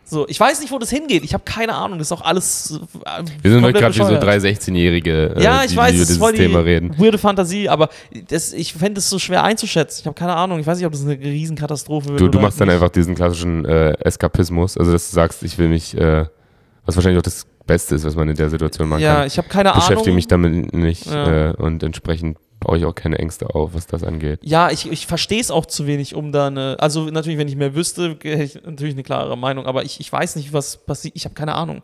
[0.06, 1.24] So, ich weiß nicht, wo das hingeht.
[1.24, 1.98] Ich habe keine Ahnung.
[1.98, 2.78] Das ist auch alles.
[3.06, 5.96] Äh, Wir sind komplett gerade wie so drei 16-Jährige, äh, Ja, die, ich weiß, die
[5.96, 6.94] über dieses die Thema reden.
[6.98, 7.88] weirde Fantasie, aber
[8.28, 10.00] das, ich fände es so schwer einzuschätzen.
[10.02, 10.58] Ich habe keine Ahnung.
[10.58, 12.20] Ich weiß nicht, ob das eine Riesenkatastrophe wird.
[12.20, 12.74] Du, du oder machst dann nicht.
[12.74, 16.26] einfach diesen klassischen äh, Eskapismus, also dass du sagst, ich will mich, äh,
[16.84, 19.26] was wahrscheinlich auch das Beste ist, was man in der Situation machen Ja, kann.
[19.26, 20.14] ich habe keine Beschäftige Ahnung.
[20.16, 21.50] mich damit nicht Ja.
[21.50, 24.40] äh, und entsprechend baue ich auch keine Ängste auf, was das angeht.
[24.42, 26.76] Ja, ich, ich verstehe es auch zu wenig, um da eine.
[26.78, 30.10] Also, natürlich, wenn ich mehr wüsste, hätte ich natürlich eine klarere Meinung, aber ich, ich
[30.12, 31.14] weiß nicht, was passiert.
[31.16, 31.82] Ich habe keine Ahnung.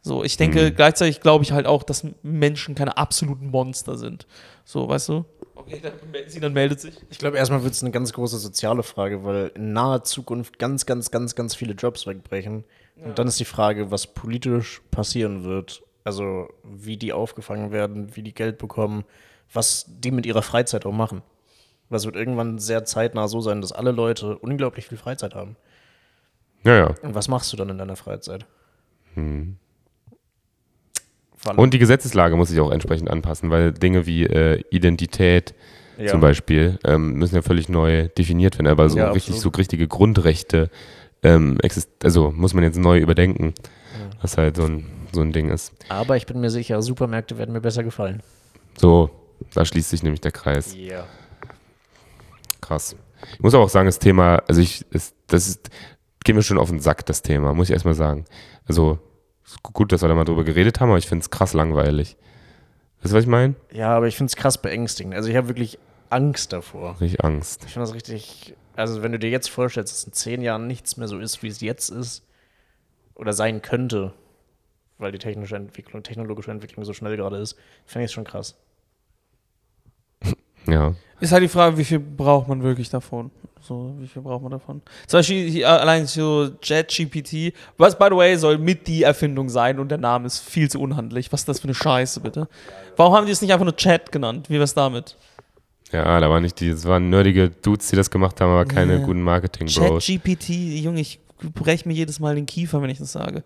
[0.00, 0.74] So, ich denke, Mhm.
[0.76, 4.26] gleichzeitig glaube ich halt auch, dass Menschen keine absoluten Monster sind.
[4.64, 5.24] So, weißt du?
[5.56, 5.92] Okay, dann,
[6.28, 6.94] sie dann meldet sich.
[7.10, 10.86] Ich glaube, erstmal wird es eine ganz große soziale Frage, weil in naher Zukunft ganz,
[10.86, 12.64] ganz, ganz, ganz viele Jobs wegbrechen.
[13.04, 15.82] Und dann ist die Frage, was politisch passieren wird.
[16.04, 19.04] Also, wie die aufgefangen werden, wie die Geld bekommen,
[19.52, 21.22] was die mit ihrer Freizeit auch machen.
[21.90, 25.56] Das wird irgendwann sehr zeitnah so sein, dass alle Leute unglaublich viel Freizeit haben.
[26.64, 26.94] Ja, ja.
[27.02, 28.46] Und was machst du dann in deiner Freizeit?
[29.14, 29.56] Mhm.
[31.56, 35.54] Und die Gesetzeslage muss sich auch entsprechend anpassen, weil Dinge wie äh, Identität
[35.96, 36.08] Ja.
[36.08, 39.54] zum Beispiel ähm, müssen ja völlig neu definiert werden, aber so Ja, richtig absolut.
[39.54, 40.68] so richtige Grundrechte
[41.22, 41.58] ähm,
[42.02, 43.54] also muss man jetzt neu überdenken,
[44.20, 45.72] was halt so ein, so ein Ding ist.
[45.88, 48.22] Aber ich bin mir sicher, Supermärkte werden mir besser gefallen.
[48.76, 49.10] So,
[49.54, 50.74] da schließt sich nämlich der Kreis.
[50.76, 51.06] Ja.
[52.60, 52.96] Krass.
[53.32, 55.70] Ich muss aber auch sagen, das Thema, also ich, ist, das ist,
[56.24, 58.24] geht mir schon auf den Sack, das Thema, muss ich erstmal sagen.
[58.66, 58.98] Also,
[59.44, 62.16] ist gut, dass wir da mal drüber geredet haben, aber ich finde es krass langweilig.
[63.00, 63.54] Weißt du, was ich meine?
[63.72, 65.14] Ja, aber ich finde es krass beängstigend.
[65.14, 65.78] Also ich habe wirklich
[66.10, 67.00] Angst davor.
[67.00, 67.64] Richtig Angst.
[67.64, 68.54] Ich finde das richtig.
[68.78, 71.48] Also, wenn du dir jetzt vorstellst, dass in zehn Jahren nichts mehr so ist, wie
[71.48, 72.22] es jetzt ist,
[73.16, 74.12] oder sein könnte,
[74.98, 77.56] weil die technische Entwicklung, technologische Entwicklung so schnell gerade ist,
[77.86, 78.56] finde ich es schon krass.
[80.66, 80.94] Ja.
[81.18, 83.30] Ist halt die Frage, wie viel braucht man wirklich davon?
[83.60, 84.82] So, wie viel braucht man davon?
[85.06, 89.80] Zum Beispiel hier, allein so JetGPT, was by the way soll mit die Erfindung sein
[89.80, 91.32] und der Name ist viel zu unhandlich.
[91.32, 92.48] Was ist das für eine Scheiße, bitte?
[92.96, 94.50] Warum haben die es nicht einfach nur Chat genannt?
[94.50, 95.16] Wie wär's damit?
[95.92, 98.98] Ja, da waren nicht die, es waren nerdige Dudes, die das gemacht haben, aber keine
[98.98, 99.04] Ja.
[99.04, 100.04] guten Marketing-Bros.
[100.06, 101.18] ChatGPT, Junge, ich
[101.54, 103.42] breche mir jedes Mal den Kiefer, wenn ich das sage.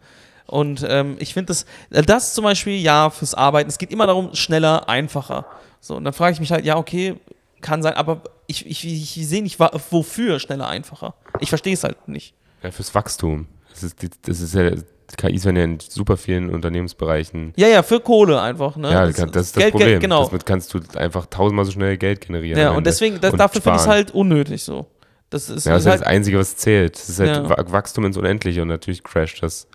[0.47, 4.07] Und ähm, ich finde das, äh, das zum Beispiel, ja, fürs Arbeiten, es geht immer
[4.07, 5.47] darum, schneller, einfacher.
[5.81, 7.15] So, und dann frage ich mich halt, ja, okay,
[7.61, 11.15] kann sein, aber ich, ich, ich sehe nicht, wofür schneller, einfacher.
[11.39, 12.35] Ich verstehe es halt nicht.
[12.63, 13.47] Ja, fürs Wachstum.
[13.71, 14.73] Das ist, das ist ja,
[15.17, 17.53] KIs werden ja in super vielen Unternehmensbereichen.
[17.57, 18.77] Ja, ja, für Kohle einfach.
[18.77, 18.91] Ne?
[18.91, 19.89] Ja, das, das ist das Geld, Problem.
[19.91, 20.27] Geld, genau.
[20.27, 22.59] Damit kannst du einfach tausendmal so schnell Geld generieren.
[22.59, 24.87] ja, und deswegen, das, Und dafür finde ich es halt unnötig so.
[25.31, 26.95] Das ist, Ja, das ist halt, das Einzige, was zählt.
[26.95, 27.49] Das ist halt Ja.
[27.49, 29.67] Wa- Wachstum ins Unendliche und natürlich crasht das.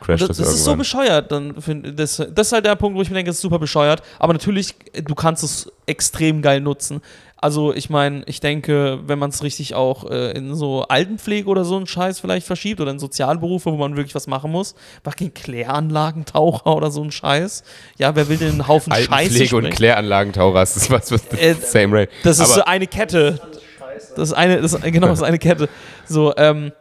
[0.00, 1.30] Crasht das, das, das ist so bescheuert.
[1.30, 1.54] Dann
[1.96, 4.02] das, das ist halt der Punkt, wo ich mir denke, das ist super bescheuert.
[4.18, 7.00] Aber natürlich, du kannst es extrem geil nutzen.
[7.44, 11.66] Also ich meine, ich denke, wenn man es richtig auch äh, in so Altenpflege oder
[11.66, 14.74] so einen Scheiß vielleicht verschiebt oder in Sozialberufe, wo man wirklich was machen muss,
[15.04, 17.62] fucking Kläranlagentaucher oder so ein Scheiß.
[17.98, 19.68] Ja, wer will denn einen Haufen Scheiße Altenpflege und?
[19.68, 22.12] Kläranlagentaucher, das ist was, was Äh, same rate.
[22.22, 23.38] Das ist Aber- so eine Kette.
[24.16, 25.68] Das ist eine, das genau, das ist eine Kette.
[26.06, 26.72] So, ähm,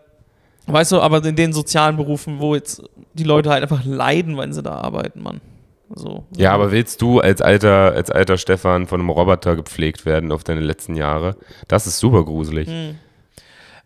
[0.68, 2.82] weißt du, aber in den sozialen Berufen, wo jetzt
[3.16, 5.42] die Leute halt einfach leiden, wenn sie da arbeiten, Mann.
[5.90, 6.26] So.
[6.36, 10.44] Ja, aber willst du als alter, als alter Stefan von einem Roboter gepflegt werden auf
[10.44, 11.36] deine letzten Jahre?
[11.68, 12.68] Das ist super gruselig.
[12.68, 12.96] Hm.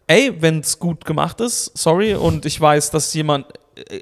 [0.07, 3.47] Ey, wenn es gut gemacht ist, sorry, und ich weiß, dass jemand.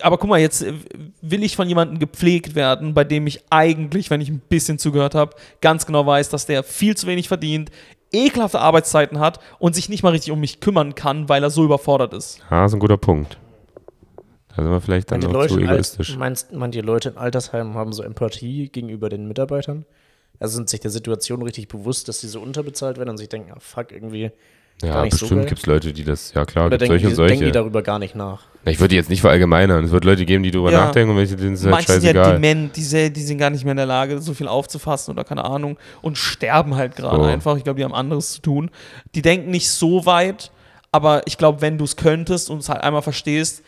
[0.02, 0.74] Aber guck mal, jetzt äh,
[1.22, 5.16] will ich von jemandem gepflegt werden, bei dem ich eigentlich, wenn ich ein bisschen zugehört
[5.16, 7.72] habe, ganz genau weiß, dass der viel zu wenig verdient,
[8.14, 11.66] ekelhafte Arbeitszeiten hat und sich nicht mal richtig um mich kümmern kann, weil er so
[11.66, 12.40] überfordert ist.
[12.50, 13.38] Ja, ist ein guter Punkt.
[14.56, 16.16] Da sind wir vielleicht dann noch zu egoistisch.
[16.18, 19.86] meinst, manche Leute in Altersheimen haben so Empathie gegenüber den Mitarbeitern?
[20.40, 23.52] Also sind sich der Situation richtig bewusst, dass sie so unterbezahlt werden und sich denken,
[23.56, 24.32] ah, fuck, irgendwie
[24.82, 25.50] Ja, gar nicht so bestimmt geil.
[25.50, 27.30] gibt es Leute, die das, ja klar, Oder gibt denken, solche und die, solche.
[27.36, 28.44] denken die darüber gar nicht nach?
[28.66, 29.86] Na, ich würde die jetzt nicht verallgemeinern.
[29.86, 30.86] Es wird Leute geben, die darüber Ja.
[30.88, 32.34] nachdenken und welche, denen ist halt Manche sind ja scheißegal.
[32.42, 35.46] dement, die, die sind gar nicht mehr in der Lage, so viel aufzufassen oder keine
[35.46, 37.24] Ahnung und sterben halt gerade So.
[37.24, 37.56] einfach.
[37.58, 38.72] Ich glaube, die haben anderes zu tun.
[39.16, 40.52] Die denken nicht so weit,
[40.92, 43.64] aber ich glaube, wenn du es könntest und es halt einmal verstehst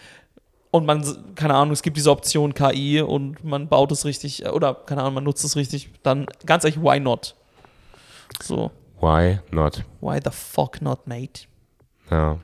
[0.77, 1.03] und man,
[1.35, 5.01] keine Ahnung, es gibt diese Option KI und man baut es richtig äh, oder keine
[5.01, 7.35] Ahnung, man nutzt es richtig, dann ganz ehrlich, why not?
[8.41, 9.83] So, Why not?
[10.01, 11.43] why the fuck not, mate?
[12.11, 12.37] Ja.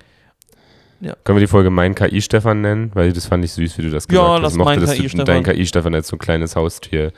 [1.01, 1.15] Ja.
[1.25, 2.91] Können wir die Folge Mein KI-Stefan nennen?
[2.93, 4.55] Weil das fand ich süß, wie du das Ja, gesagt hast.
[4.55, 5.25] mochte, Mein dass du KI-Stefan.
[5.25, 7.11] Dein KI-Stefan als so ein kleines Haustier.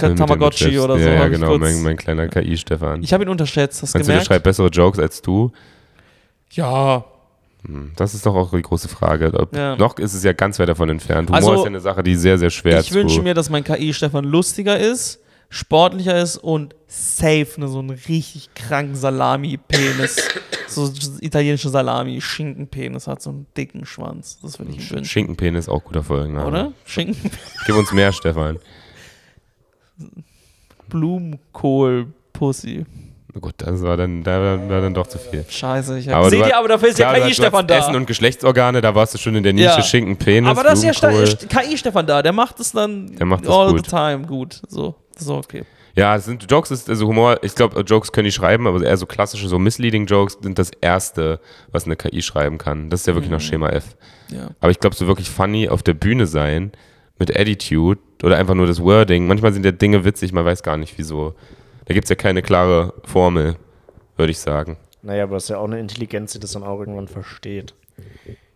[0.00, 1.04] äh, Tamagotchi oder so.
[1.04, 3.02] Ja, ja genau, mein, mein kleiner KI-Stefan.
[3.02, 4.26] Ich habe ihn unterschätzt, hast du Meinst du, der gemerkt?
[4.28, 5.52] schreibt bessere Jokes als du?
[6.52, 7.04] Ja,
[7.96, 9.32] Das ist doch auch die große Frage.
[9.52, 9.76] Ja.
[9.76, 11.28] Noch ist es ja ganz weit davon entfernt.
[11.28, 13.64] Humor Also, ist ja eine Sache, die sehr, sehr schwer Ich wünsche mir, dass mein
[13.64, 20.16] KI-Stefan lustiger ist, sportlicher ist und safe ne, so einen richtig kranken Salami-Penis.
[20.68, 24.38] so italienische Salami-Schinken-Penis hat, so einen dicken Schwanz.
[24.40, 25.04] Das würde ich ihm wünschen.
[25.04, 26.46] Schinkenpenis, auch guter Folgenname.
[26.46, 26.72] Oder?
[26.84, 27.30] Schinken,
[27.66, 28.58] Gib uns mehr, Stefan.
[30.88, 32.86] Blumenkohl-Pussy.
[33.40, 35.44] Gut, das war dann, da war, dann doch zu viel.
[35.48, 37.78] Scheiße, ich war- ihr, aber dafür ist Klar, ja KI-Stefan da.
[37.78, 39.82] Essen und Geschlechtsorgane, da warst du schon in der Nische Ja.
[39.82, 41.10] Schinkenpenis, aber das ist ja
[41.48, 43.84] KI-Stefan da, der macht es dann Der macht all gut.
[43.84, 44.60] the time gut.
[44.68, 45.64] So, so okay.
[45.94, 48.96] Ja, es sind Jokes ist also Humor, ich glaube, Jokes können die schreiben, aber eher
[48.96, 51.40] so klassische, so misleading Jokes sind das erste,
[51.72, 52.88] was eine KI schreiben kann.
[52.88, 53.36] Das ist ja wirklich Mhm.
[53.36, 53.96] noch Schema F.
[54.30, 54.48] Ja.
[54.60, 56.70] Aber ich glaube, so wirklich funny auf der Bühne sein,
[57.18, 59.26] mit Attitude oder einfach nur das Wording.
[59.26, 61.34] Manchmal sind ja Dinge witzig, man weiß gar nicht wieso.
[61.88, 63.56] Da gibt es ja keine klare Formel,
[64.16, 64.76] würde ich sagen.
[65.00, 67.74] Naja, aber es ist ja auch eine Intelligenz, die das dann auch irgendwann versteht.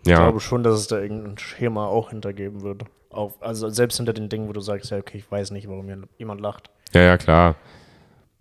[0.03, 2.85] Ich Ja, glaube schon, dass es da irgendein Schema auch hintergeben würde.
[3.09, 5.87] Auch, also selbst hinter den Dingen, wo du sagst, ja, okay, ich weiß nicht, warum
[5.87, 6.69] hier jemand lacht.
[6.93, 7.57] ja, ja, klar.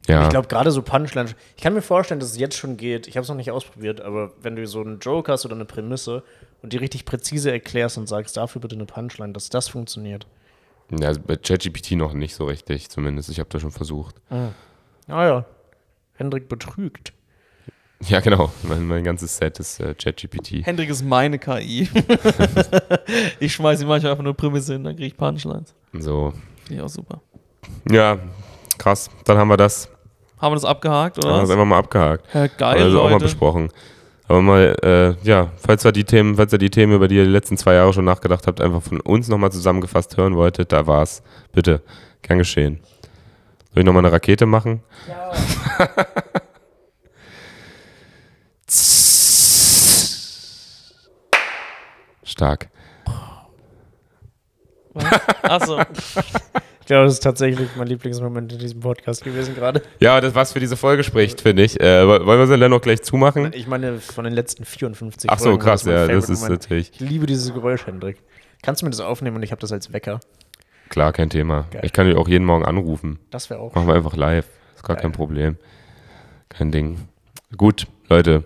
[0.08, 3.08] Ja, Ich glaube, gerade so Punchlines, ich kann mir vorstellen, dass es jetzt schon geht.
[3.08, 5.66] Ich habe es noch nicht ausprobiert, aber wenn du so einen Joke hast oder eine
[5.66, 6.24] Prämisse
[6.64, 10.28] und die richtig präzise erklärst und sagst, dafür bitte eine Punchline, dass das funktioniert.
[10.90, 13.30] ja also bei ChatGPT noch nicht so richtig, zumindest.
[13.30, 14.16] Ich habe das schon versucht.
[14.30, 14.50] Ah
[15.08, 15.46] ja,
[16.14, 17.14] Hendrik betrügt.
[18.08, 18.52] Ja, genau.
[18.64, 20.66] Mein, mein ganzes Set ist äh, ChatGPT.
[20.66, 21.88] Hendrik ist meine KI.
[23.40, 25.76] ich schmeiße ihm manchmal einfach nur Prämisse hin, dann kriege ich Punchlines.
[25.94, 26.34] So.
[26.66, 27.22] Finde ich auch super.
[27.90, 28.18] Ja,
[28.78, 29.10] krass.
[29.26, 29.90] Dann haben wir das.
[30.40, 31.42] Haben wir das abgehakt, Dann haben wir oder?
[31.42, 32.34] das einfach mal abgehakt.
[32.34, 33.70] Ja, geil, also auch mal besprochen.
[34.28, 37.26] Aber mal, äh, ja, falls ihr die Themen, falls ihr die Themen, über die ihr
[37.26, 40.88] die letzten zwei Jahre schon nachgedacht habt, einfach von uns nochmal zusammengefasst hören wolltet, da
[40.88, 41.22] war's.
[41.52, 41.82] Bitte,
[42.24, 42.80] gern geschehen.
[43.74, 44.84] Soll ich nochmal eine Rakete machen?
[52.24, 52.70] Stark.
[55.44, 55.80] Achso.
[56.82, 59.82] Ich glaube, das ist tatsächlich mein Lieblingsmoment in diesem Podcast gewesen gerade.
[60.00, 61.80] Ja, das was für diese Folge spricht, finde ich.
[61.80, 63.52] Äh, wollen wir sie dann noch gleich zumachen?
[63.54, 66.62] Ich meine, von den letzten 54 Ach so, Folgen krass, mein ja, das ist Moment.
[66.62, 68.18] natürlich Ich liebe dieses Geräusch, Hendrik.
[68.62, 70.20] Kannst du mir das aufnehmen und ich habe das als Wecker?
[70.92, 71.66] Klar kein Thema.
[71.72, 71.82] Geil.
[71.84, 73.18] Ich kann dich auch jeden Morgen anrufen.
[73.32, 73.74] Das wäre auch.
[73.74, 74.46] Machen wir einfach live.
[74.76, 75.04] Ist gar Geil.
[75.04, 75.58] kein Problem.
[76.50, 77.00] Kein Ding.
[77.58, 78.44] Gut, Leute.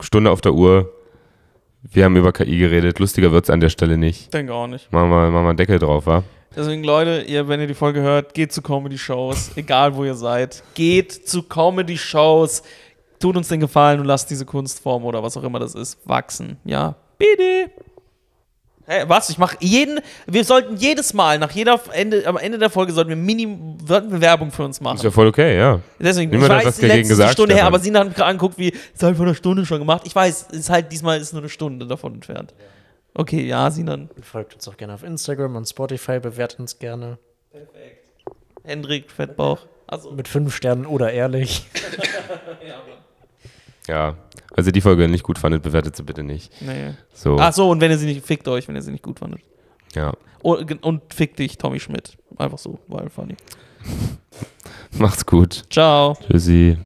[0.00, 0.92] Stunde auf der Uhr.
[1.82, 2.98] Wir haben über KI geredet.
[2.98, 4.34] Lustiger wird es an der Stelle nicht.
[4.34, 4.92] Denke auch nicht.
[4.92, 6.24] Machen wir, machen wir einen Deckel drauf, wa?
[6.56, 10.62] Deswegen, Leute, ihr, wenn ihr die Folge hört, geht zu Comedy-Shows, egal wo ihr seid.
[10.74, 12.62] Geht zu Comedy-Shows.
[13.20, 16.56] Tut uns den Gefallen und lasst diese Kunstform oder was auch immer das ist, wachsen.
[16.64, 17.70] Ja, bitte.
[18.90, 19.28] Hä, was?
[19.28, 20.00] Ich mache jeden.
[20.26, 24.10] Wir sollten jedes Mal, nach jeder Ende, am Ende der Folge sollten wir Minim, sollten
[24.10, 24.96] wir Werbung für uns machen.
[24.96, 25.80] Ist ja voll okay, ja.
[25.98, 28.14] Deswegen, Niemand ich hat weiß, was die dagegen letzte gesagt, Stunde her, aber sie hat
[28.14, 30.04] gerade anguckt, wie, ist halt vor einer Stunde schon gemacht.
[30.06, 32.54] Ich weiß, es ist halt, diesmal ist nur eine Stunde davon entfernt.
[33.12, 34.08] Okay, ja, Sinan.
[34.22, 37.18] Folgt uns auch gerne auf Instagram und Spotify, bewertet uns gerne.
[38.64, 39.66] Hendrik, Fettbauch.
[39.86, 41.66] Also, Mit fünf Sternen oder ehrlich.
[43.88, 44.16] Ja.
[44.54, 46.52] Also die Folge nicht gut fandet, bewertet sie bitte nicht.
[46.60, 46.94] nee.
[47.12, 47.36] So.
[47.38, 49.40] Ach so, und wenn ihr sie nicht, fickt euch, wenn ihr sie nicht gut fandet.
[49.94, 50.12] Ja.
[50.42, 52.16] Und, und fick dich, Tommy Schmidt.
[52.36, 53.36] Einfach so, weil funny.
[54.98, 55.64] Macht's gut.
[55.70, 56.16] Ciao.
[56.28, 56.76] Tschüssi.